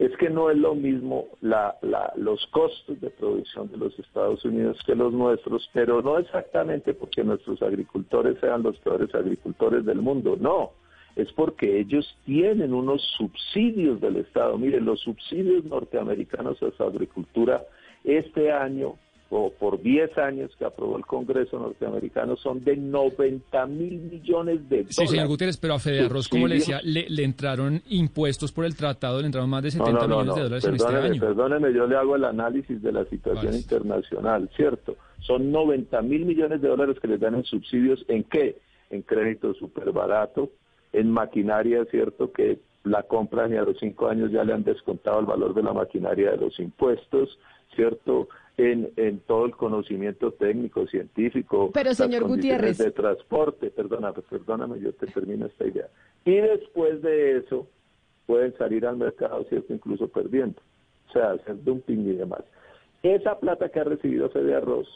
es 0.00 0.16
que 0.16 0.30
no 0.30 0.48
es 0.50 0.56
lo 0.56 0.74
mismo 0.74 1.26
la, 1.42 1.76
los 2.16 2.44
costos 2.46 2.98
de 3.02 3.10
producción 3.10 3.70
de 3.70 3.76
los 3.76 3.96
Estados 3.98 4.42
Unidos 4.46 4.78
que 4.86 4.94
los 4.94 5.12
nuestros, 5.12 5.68
pero 5.74 6.00
no 6.00 6.16
exactamente 6.16 6.94
porque 6.94 7.22
nuestros 7.22 7.60
agricultores 7.60 8.38
sean 8.40 8.62
los 8.62 8.78
peores 8.78 9.14
agricultores 9.14 9.84
del 9.84 10.00
mundo, 10.00 10.38
no, 10.40 10.70
es 11.16 11.30
porque 11.34 11.80
ellos 11.80 12.16
tienen 12.24 12.72
unos 12.72 13.02
subsidios 13.18 14.00
del 14.00 14.16
Estado. 14.16 14.56
Miren, 14.56 14.86
los 14.86 15.00
subsidios 15.00 15.66
norteamericanos 15.66 16.62
a 16.62 16.70
su 16.70 16.82
agricultura 16.82 17.62
este 18.02 18.50
año 18.50 18.94
o 19.32 19.50
por 19.50 19.80
10 19.80 20.18
años 20.18 20.50
que 20.58 20.64
aprobó 20.64 20.96
el 20.96 21.06
Congreso 21.06 21.56
norteamericano 21.56 22.36
son 22.36 22.64
de 22.64 22.76
90 22.76 23.66
mil 23.66 24.00
millones 24.00 24.68
de 24.68 24.78
dólares. 24.78 24.96
Sí, 24.96 25.06
señor 25.06 25.28
Gutiérrez, 25.28 25.56
pero 25.56 25.74
a 25.74 25.78
Fede 25.78 26.00
Arroz, 26.06 26.28
como 26.28 26.48
le 26.48 26.56
decía, 26.56 26.80
le, 26.82 27.06
entraron 27.22 27.80
impuestos 27.88 28.50
por 28.50 28.64
el 28.64 28.74
tratado, 28.74 29.20
le 29.20 29.26
entraron 29.26 29.48
más 29.48 29.62
de 29.62 29.70
70 29.70 30.08
millones 30.08 30.34
de 30.34 30.42
dólares 30.42 30.64
en 30.64 30.74
este 30.74 30.96
año. 30.96 31.20
Perdóneme, 31.20 31.72
yo 31.72 31.86
le 31.86 31.96
hago 31.96 32.16
el 32.16 32.24
análisis 32.24 32.82
de 32.82 32.90
la 32.90 33.04
situación 33.04 33.54
internacional, 33.54 34.50
¿cierto? 34.56 34.96
Son 35.20 35.52
90 35.52 36.02
mil 36.02 36.26
millones 36.26 36.60
de 36.60 36.68
dólares 36.68 36.96
que 37.00 37.06
les 37.06 37.20
dan 37.20 37.36
en 37.36 37.44
subsidios, 37.44 38.04
¿en 38.08 38.24
qué? 38.24 38.58
En 38.90 39.02
crédito 39.02 39.54
súper 39.54 39.92
barato, 39.92 40.50
en 40.92 41.08
maquinaria, 41.08 41.84
¿cierto? 41.84 42.32
Que 42.32 42.58
la 42.82 43.04
compran 43.04 43.52
y 43.52 43.56
a 43.56 43.62
los 43.62 43.78
cinco 43.78 44.08
años 44.08 44.32
ya 44.32 44.42
le 44.42 44.54
han 44.54 44.64
descontado 44.64 45.20
el 45.20 45.26
valor 45.26 45.54
de 45.54 45.62
la 45.62 45.72
maquinaria 45.72 46.32
de 46.32 46.38
los 46.38 46.58
impuestos, 46.58 47.38
¿cierto? 47.76 48.28
En, 48.56 48.90
en 48.96 49.20
todo 49.20 49.46
el 49.46 49.52
conocimiento 49.52 50.32
técnico, 50.32 50.86
científico, 50.86 51.70
Pero, 51.72 51.94
señor 51.94 52.24
Gutiérrez. 52.24 52.76
de 52.76 52.90
transporte, 52.90 53.70
perdóname, 53.70 54.20
perdóname, 54.28 54.80
yo 54.80 54.92
te 54.92 55.06
termino 55.06 55.46
esta 55.46 55.66
idea. 55.66 55.88
Y 56.26 56.34
después 56.34 57.00
de 57.00 57.38
eso 57.38 57.66
pueden 58.26 58.54
salir 58.58 58.84
al 58.86 58.98
mercado, 58.98 59.44
¿cierto? 59.48 59.72
Incluso 59.72 60.08
perdiendo, 60.08 60.60
o 61.08 61.12
sea, 61.12 61.30
hacer 61.30 61.62
dumping 61.64 62.00
y 62.10 62.12
demás. 62.12 62.42
Esa 63.02 63.38
plata 63.38 63.70
que 63.70 63.80
ha 63.80 63.84
recibido 63.84 64.28
Fede 64.28 64.54
Arroz, 64.54 64.88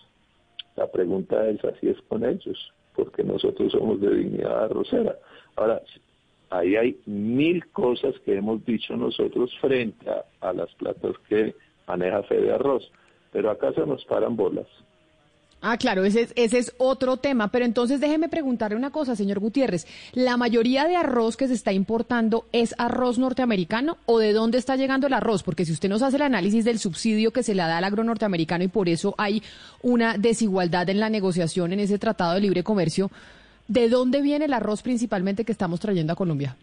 la 0.77 0.91
pregunta 0.91 1.49
es 1.49 1.65
así 1.65 1.89
es 1.89 1.97
con 2.09 2.23
ellos, 2.25 2.73
porque 2.95 3.25
nosotros 3.25 3.73
somos 3.73 3.99
de 4.01 4.15
dignidad 4.15 4.65
arrocera. 4.65 5.17
Ahora, 5.57 5.81
ahí 6.51 6.77
hay 6.77 7.01
mil 7.07 7.67
cosas 7.73 8.15
que 8.27 8.37
hemos 8.37 8.63
dicho 8.67 8.95
nosotros 8.95 9.51
frente 9.61 10.11
a, 10.11 10.25
a 10.47 10.53
las 10.53 10.73
platas 10.75 11.17
que 11.29 11.55
maneja 11.87 12.23
Fede 12.25 12.53
Arroz. 12.53 12.93
Pero 13.35 13.51
acá 13.51 13.73
se 13.73 13.85
nos 13.85 14.05
paran 14.05 14.37
bolas. 14.37 14.69
Ah, 15.61 15.77
claro, 15.77 16.05
ese 16.05 16.21
es, 16.21 16.33
ese 16.37 16.59
es 16.59 16.75
otro 16.79 17.17
tema. 17.17 17.49
Pero 17.49 17.65
entonces 17.65 17.99
déjeme 17.99 18.29
preguntarle 18.29 18.77
una 18.77 18.91
cosa, 18.91 19.17
señor 19.17 19.41
Gutiérrez. 19.41 19.89
¿La 20.13 20.37
mayoría 20.37 20.87
de 20.87 20.95
arroz 20.95 21.37
que 21.37 21.49
se 21.49 21.55
está 21.55 21.73
importando 21.73 22.45
es 22.53 22.77
arroz 22.79 23.19
norteamericano 23.19 23.97
o 24.07 24.21
de 24.21 24.33
dónde 24.33 24.59
está 24.59 24.77
llegando 24.77 25.09
el 25.09 25.15
arroz? 25.15 25.43
Porque 25.43 25.65
si 25.65 25.73
usted 25.73 25.89
nos 25.89 26.03
hace 26.03 26.15
el 26.15 26.23
análisis 26.23 26.65
del 26.65 26.79
subsidio 26.79 27.33
que 27.33 27.43
se 27.43 27.57
le 27.57 27.63
da 27.63 27.77
al 27.77 27.83
agro 27.83 28.05
norteamericano 28.05 28.63
y 28.63 28.69
por 28.69 28.89
eso 28.89 29.17
hay 29.19 29.43
una 29.83 30.17
desigualdad 30.17 30.89
en 30.91 31.01
la 31.01 31.11
negociación 31.11 31.73
en 31.73 31.81
ese 31.81 31.99
tratado 31.99 32.35
de 32.35 32.41
libre 32.43 32.63
comercio, 32.63 33.11
¿de 33.67 33.89
dónde 33.89 34.23
viene 34.23 34.45
el 34.45 34.53
arroz 34.53 34.81
principalmente 34.81 35.45
que 35.45 35.53
estamos 35.53 35.81
trayendo 35.81 36.13
a 36.13 36.17
Colombia? 36.17 36.57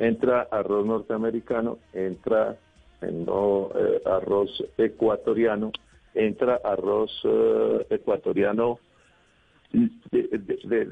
Entra 0.00 0.48
arroz 0.50 0.86
norteamericano, 0.86 1.78
entra 1.92 2.56
no 3.02 3.70
eh, 3.74 4.02
arroz 4.04 4.64
ecuatoriano, 4.76 5.72
entra 6.14 6.60
arroz 6.62 7.10
eh, 7.24 7.86
ecuatoriano, 7.90 8.78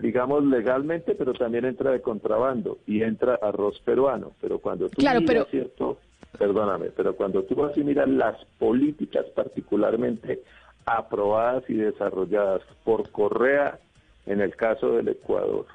digamos 0.01 0.45
legalmente, 0.45 1.15
pero 1.15 1.33
también 1.33 1.65
entra 1.65 1.91
de 1.91 2.01
contrabando 2.01 2.79
y 2.87 3.03
entra 3.03 3.39
arroz 3.43 3.81
peruano. 3.81 4.33
Pero 4.41 4.61
cuando 4.61 4.89
tú 4.89 5.03
miras, 5.03 5.49
cierto, 5.51 5.99
perdóname, 6.39 6.91
pero 6.97 7.17
cuando 7.17 7.43
tú 7.43 7.57
vas 7.57 7.77
y 7.77 7.83
miras 7.83 8.09
las 8.09 8.45
políticas 8.59 9.27
particularmente 9.35 10.43
aprobadas 10.87 11.65
y 11.69 11.75
desarrolladas 11.75 12.63
por 12.85 13.11
Correa 13.11 13.79
en 14.27 14.41
el 14.41 14.55
caso 14.57 14.93
del 14.93 15.09
Ecuador, 15.09 15.67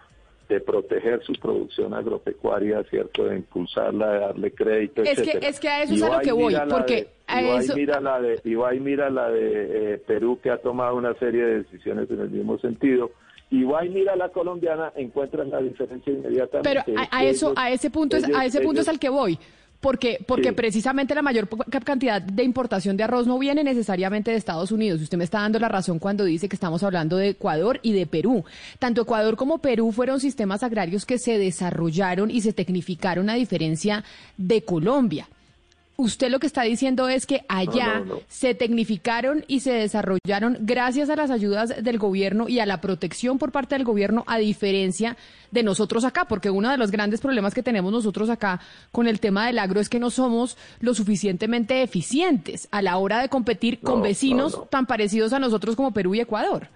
de 0.49 0.59
proteger 0.59 1.23
su 1.23 1.33
producción 1.33 1.93
agropecuaria, 1.93 2.83
¿cierto? 2.89 3.25
De 3.25 3.37
impulsarla, 3.37 4.11
de 4.11 4.19
darle 4.19 4.51
crédito, 4.51 5.03
es 5.03 5.21
Que, 5.21 5.39
es 5.41 5.59
que 5.59 5.69
a 5.69 5.83
eso 5.83 5.93
es 5.93 6.03
a 6.03 6.17
lo 6.17 6.19
que 6.19 6.31
voy, 6.31 6.55
porque 6.69 7.07
a 7.27 7.41
eso... 7.57 7.75
mira 7.75 7.99
la 7.99 8.19
de, 8.19 8.39
y 8.43 8.79
mira 8.79 9.09
la 9.09 9.29
de 9.29 9.93
eh, 9.93 9.97
Perú, 9.99 10.39
que 10.41 10.49
ha 10.49 10.57
tomado 10.57 10.95
una 10.95 11.13
serie 11.15 11.43
de 11.45 11.63
decisiones 11.63 12.09
en 12.11 12.19
el 12.19 12.29
mismo 12.29 12.57
sentido, 12.59 13.11
y 13.49 13.65
mira 13.89 14.15
la 14.15 14.29
colombiana, 14.29 14.91
encuentran 14.95 15.51
la 15.51 15.61
diferencia 15.61 16.11
inmediatamente. 16.11 16.83
Pero 16.85 17.07
a, 17.11 17.23
eso, 17.23 17.53
a 17.55 17.71
ese 17.71 17.91
punto 17.91 18.17
es, 18.17 18.23
a 18.35 18.45
ese 18.45 18.61
punto 18.61 18.81
es 18.81 18.87
al 18.87 18.99
que 18.99 19.09
voy 19.09 19.37
porque, 19.83 20.23
porque 20.25 20.53
precisamente 20.53 21.13
la 21.13 21.21
mayor 21.21 21.49
cantidad 21.83 22.21
de 22.21 22.43
importación 22.43 22.95
de 22.95 23.03
arroz 23.03 23.27
no 23.27 23.37
viene 23.37 23.65
necesariamente 23.65 24.31
de 24.31 24.37
Estados 24.37 24.71
Unidos. 24.71 25.01
Usted 25.01 25.17
me 25.17 25.25
está 25.25 25.41
dando 25.41 25.59
la 25.59 25.67
razón 25.67 25.99
cuando 25.99 26.23
dice 26.23 26.47
que 26.47 26.55
estamos 26.55 26.83
hablando 26.83 27.17
de 27.17 27.29
Ecuador 27.29 27.81
y 27.83 27.91
de 27.91 28.07
Perú. 28.07 28.45
Tanto 28.79 29.01
Ecuador 29.01 29.35
como 29.35 29.57
Perú 29.57 29.91
fueron 29.91 30.21
sistemas 30.21 30.63
agrarios 30.63 31.05
que 31.05 31.17
se 31.17 31.37
desarrollaron 31.37 32.31
y 32.31 32.39
se 32.39 32.53
tecnificaron 32.53 33.29
a 33.29 33.33
diferencia 33.35 34.05
de 34.37 34.63
Colombia 34.63 35.27
usted 35.95 36.29
lo 36.29 36.39
que 36.39 36.47
está 36.47 36.63
diciendo 36.63 37.07
es 37.07 37.25
que 37.25 37.45
allá 37.47 38.03
se 38.27 38.55
tecnificaron 38.55 39.43
y 39.47 39.59
se 39.59 39.73
desarrollaron 39.73 40.57
gracias 40.61 41.09
a 41.09 41.15
las 41.15 41.29
ayudas 41.29 41.83
del 41.83 41.97
gobierno 41.97 42.49
y 42.49 42.59
a 42.59 42.65
la 42.65 42.81
protección 42.81 43.37
por 43.37 43.51
parte 43.51 43.75
del 43.75 43.85
gobierno, 43.85 44.23
a 44.27 44.37
diferencia 44.37 45.17
de 45.51 45.63
nosotros 45.63 46.03
acá, 46.03 46.25
porque 46.25 46.49
uno 46.49 46.71
de 46.71 46.77
los 46.77 46.91
grandes 46.91 47.21
problemas 47.21 47.53
que 47.53 47.63
tenemos 47.63 47.91
nosotros 47.91 48.29
acá 48.29 48.59
con 48.91 49.07
el 49.07 49.19
tema 49.19 49.45
del 49.47 49.59
agro 49.59 49.79
es 49.79 49.89
que 49.89 49.99
no 49.99 50.09
somos 50.09 50.57
lo 50.79 50.93
suficientemente 50.93 51.83
eficientes 51.83 52.67
a 52.71 52.81
la 52.81 52.97
hora 52.97 53.21
de 53.21 53.29
competir 53.29 53.79
con 53.79 54.01
vecinos 54.01 54.69
tan 54.69 54.85
parecidos 54.85 55.33
a 55.33 55.39
nosotros 55.39 55.75
como 55.75 55.93
Perú 55.93 56.15
y 56.15 56.21
Ecuador. 56.21 56.67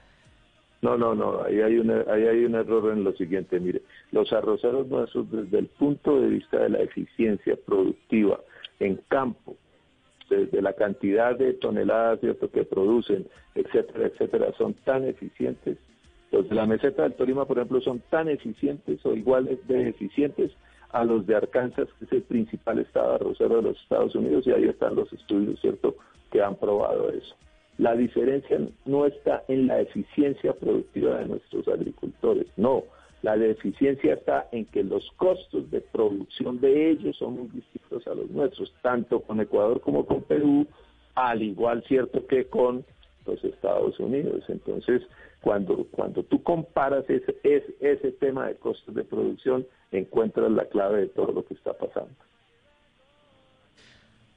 No, 0.81 0.95
no, 0.95 1.15
no, 1.15 1.41
ahí 1.43 1.59
hay, 1.59 1.79
un, 1.79 1.89
ahí 1.89 2.27
hay 2.27 2.45
un 2.45 2.53
error 2.53 2.93
en 2.93 3.03
lo 3.03 3.11
siguiente. 3.13 3.59
Mire, 3.59 3.81
los 4.11 4.31
arroceros 4.31 4.87
nuestros 4.87 5.29
desde 5.31 5.59
el 5.59 5.65
punto 5.65 6.21
de 6.21 6.27
vista 6.27 6.59
de 6.59 6.69
la 6.69 6.79
eficiencia 6.79 7.57
productiva, 7.65 8.39
en 8.79 8.99
campo, 9.07 9.55
desde 10.29 10.61
la 10.61 10.73
cantidad 10.73 11.37
de 11.37 11.53
toneladas 11.53 12.19
¿cierto? 12.19 12.51
que 12.51 12.63
producen, 12.63 13.27
etcétera, 13.55 14.07
etcétera, 14.07 14.53
son 14.57 14.73
tan 14.73 15.05
eficientes. 15.05 15.77
Los 16.31 16.49
de 16.49 16.55
la 16.55 16.65
meseta 16.65 17.03
del 17.03 17.13
Tolima, 17.13 17.45
por 17.45 17.57
ejemplo, 17.57 17.79
son 17.81 18.01
tan 18.09 18.27
eficientes 18.27 19.05
o 19.05 19.13
iguales 19.13 19.65
de 19.67 19.89
eficientes 19.89 20.51
a 20.91 21.03
los 21.05 21.25
de 21.25 21.35
Arkansas, 21.35 21.87
que 21.99 22.05
es 22.05 22.11
el 22.11 22.23
principal 22.23 22.79
estado 22.79 23.15
arrocero 23.15 23.57
de 23.57 23.61
los 23.61 23.81
Estados 23.81 24.15
Unidos, 24.15 24.45
y 24.45 24.51
ahí 24.51 24.65
están 24.65 24.95
los 24.95 25.11
estudios, 25.13 25.59
¿cierto?, 25.61 25.95
que 26.31 26.41
han 26.41 26.55
probado 26.55 27.09
eso. 27.09 27.35
La 27.77 27.95
diferencia 27.95 28.59
no 28.85 29.05
está 29.05 29.43
en 29.47 29.67
la 29.67 29.79
eficiencia 29.79 30.53
productiva 30.53 31.19
de 31.19 31.27
nuestros 31.27 31.67
agricultores, 31.67 32.47
no, 32.57 32.83
la 33.21 33.35
deficiencia 33.35 34.13
está 34.13 34.47
en 34.51 34.65
que 34.65 34.83
los 34.83 35.09
costos 35.17 35.69
de 35.71 35.81
producción 35.81 36.59
de 36.59 36.91
ellos 36.91 37.17
son 37.17 37.37
muy 37.37 37.47
distintos 37.47 38.05
a 38.07 38.13
los 38.13 38.29
nuestros, 38.29 38.73
tanto 38.81 39.21
con 39.21 39.39
Ecuador 39.41 39.81
como 39.81 40.05
con 40.05 40.21
Perú, 40.23 40.67
al 41.15 41.41
igual 41.41 41.83
cierto 41.87 42.25
que 42.27 42.45
con 42.45 42.85
los 43.25 43.43
Estados 43.43 43.99
Unidos. 43.99 44.43
Entonces, 44.47 45.01
cuando, 45.41 45.85
cuando 45.91 46.23
tú 46.23 46.43
comparas 46.43 47.09
ese, 47.09 47.35
ese, 47.43 47.75
ese 47.79 48.11
tema 48.13 48.47
de 48.47 48.55
costos 48.55 48.93
de 48.93 49.03
producción, 49.03 49.65
encuentras 49.91 50.51
la 50.51 50.65
clave 50.65 51.01
de 51.01 51.07
todo 51.07 51.31
lo 51.31 51.45
que 51.45 51.55
está 51.55 51.73
pasando. 51.73 52.13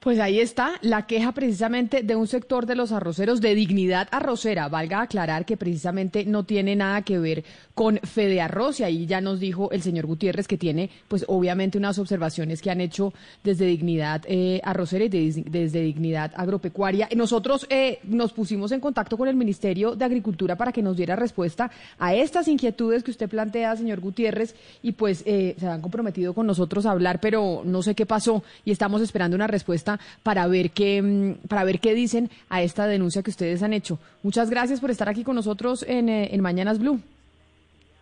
Pues 0.01 0.19
ahí 0.19 0.41
está 0.41 0.79
la 0.81 1.07
queja 1.07 1.33
precisamente 1.33 2.03
de 2.03 2.17
un 2.17 2.27
sector 2.27 2.65
de 2.65 2.75
los 2.75 2.91
arroceros 2.91 3.43
de 3.43 3.55
dignidad 3.55 4.09
arrocera. 4.13 4.67
Valga 4.71 5.03
aclarar 5.03 5.45
que 5.45 5.59
precisamente 5.59 6.25
no 6.25 6.45
tiene 6.45 6.75
nada 6.75 7.03
que 7.03 7.19
ver 7.19 7.45
con 7.75 7.99
Fede 7.99 8.41
Arroz 8.41 8.81
y 8.81 8.85
ahí 8.85 9.05
ya 9.05 9.21
nos 9.21 9.41
dijo 9.41 9.71
el 9.73 9.83
señor 9.83 10.07
Gutiérrez 10.07 10.49
que 10.49 10.57
tiene 10.57 10.89
pues 11.07 11.27
obviamente 11.29 11.77
unas 11.77 11.99
observaciones 11.99 12.63
que 12.63 12.71
han 12.71 12.81
hecho 12.81 13.13
desde 13.45 13.67
dignidad 13.67 14.23
eh, 14.27 14.63
arrocera 14.65 15.05
y 15.05 15.09
desde 15.11 15.83
dignidad 15.83 16.33
agropecuaria. 16.35 17.07
Nosotros 17.15 17.67
eh, 17.69 17.99
nos 18.05 18.33
pusimos 18.33 18.73
en 18.73 18.81
contacto 18.81 19.19
con 19.19 19.29
el 19.29 19.37
Ministerio 19.37 19.97
de 19.97 20.07
Agricultura 20.07 20.57
para 20.57 20.73
que 20.73 20.81
nos 20.81 20.97
diera 20.97 21.15
respuesta 21.15 21.71
a 21.99 22.15
estas 22.15 22.49
inquietudes 22.49 23.03
que 23.03 23.11
usted 23.11 23.29
plantea, 23.29 23.77
señor 23.77 24.01
Gutiérrez, 24.01 24.55
y 24.83 24.93
pues 24.93 25.23
eh, 25.27 25.57
se 25.59 25.67
han 25.67 25.83
comprometido 25.83 26.33
con 26.33 26.47
nosotros 26.47 26.87
a 26.87 26.93
hablar, 26.93 27.21
pero 27.21 27.61
no 27.67 27.83
sé 27.83 27.95
qué 27.95 28.07
pasó 28.07 28.43
y 28.65 28.71
estamos 28.71 29.03
esperando 29.03 29.37
una 29.37 29.47
respuesta 29.47 29.90
para 30.23 30.47
ver 30.47 30.71
qué, 30.71 31.03
mm, 31.03 31.49
para 31.49 31.65
ver 31.65 31.81
qué 31.81 31.95
dicen 31.95 32.29
a 32.49 32.63
esta 32.63 32.87
denuncia 32.87 33.23
que 33.23 33.31
ustedes 33.31 33.63
han 33.63 33.73
hecho. 33.73 33.99
Muchas 34.23 34.51
gracias 34.51 34.81
por 34.81 34.91
estar 34.91 35.09
aquí 35.09 35.25
con 35.25 35.35
nosotros 35.35 35.85
en, 35.89 36.09
eh, 36.09 36.29
en 36.33 36.41
Mañanas 36.41 36.79
Blue. 36.79 37.01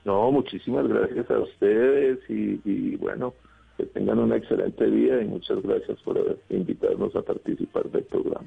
No, 0.05 0.33
muchísimas 0.33 0.89
gracias 0.89 1.31
a 1.31 1.39
ustedes 1.39 2.19
y, 2.29 2.97
bueno, 2.97 3.35
que 3.77 3.85
tengan 3.85 4.19
una 4.19 4.37
excelente 4.37 4.91
día 4.91 5.21
y 5.21 5.27
muchas 5.27 5.63
gracias 5.63 6.01
por 6.03 6.39
invitarnos 6.49 7.15
a 7.15 7.23
participar 7.23 7.91
del 7.91 8.05
programa. 8.05 8.47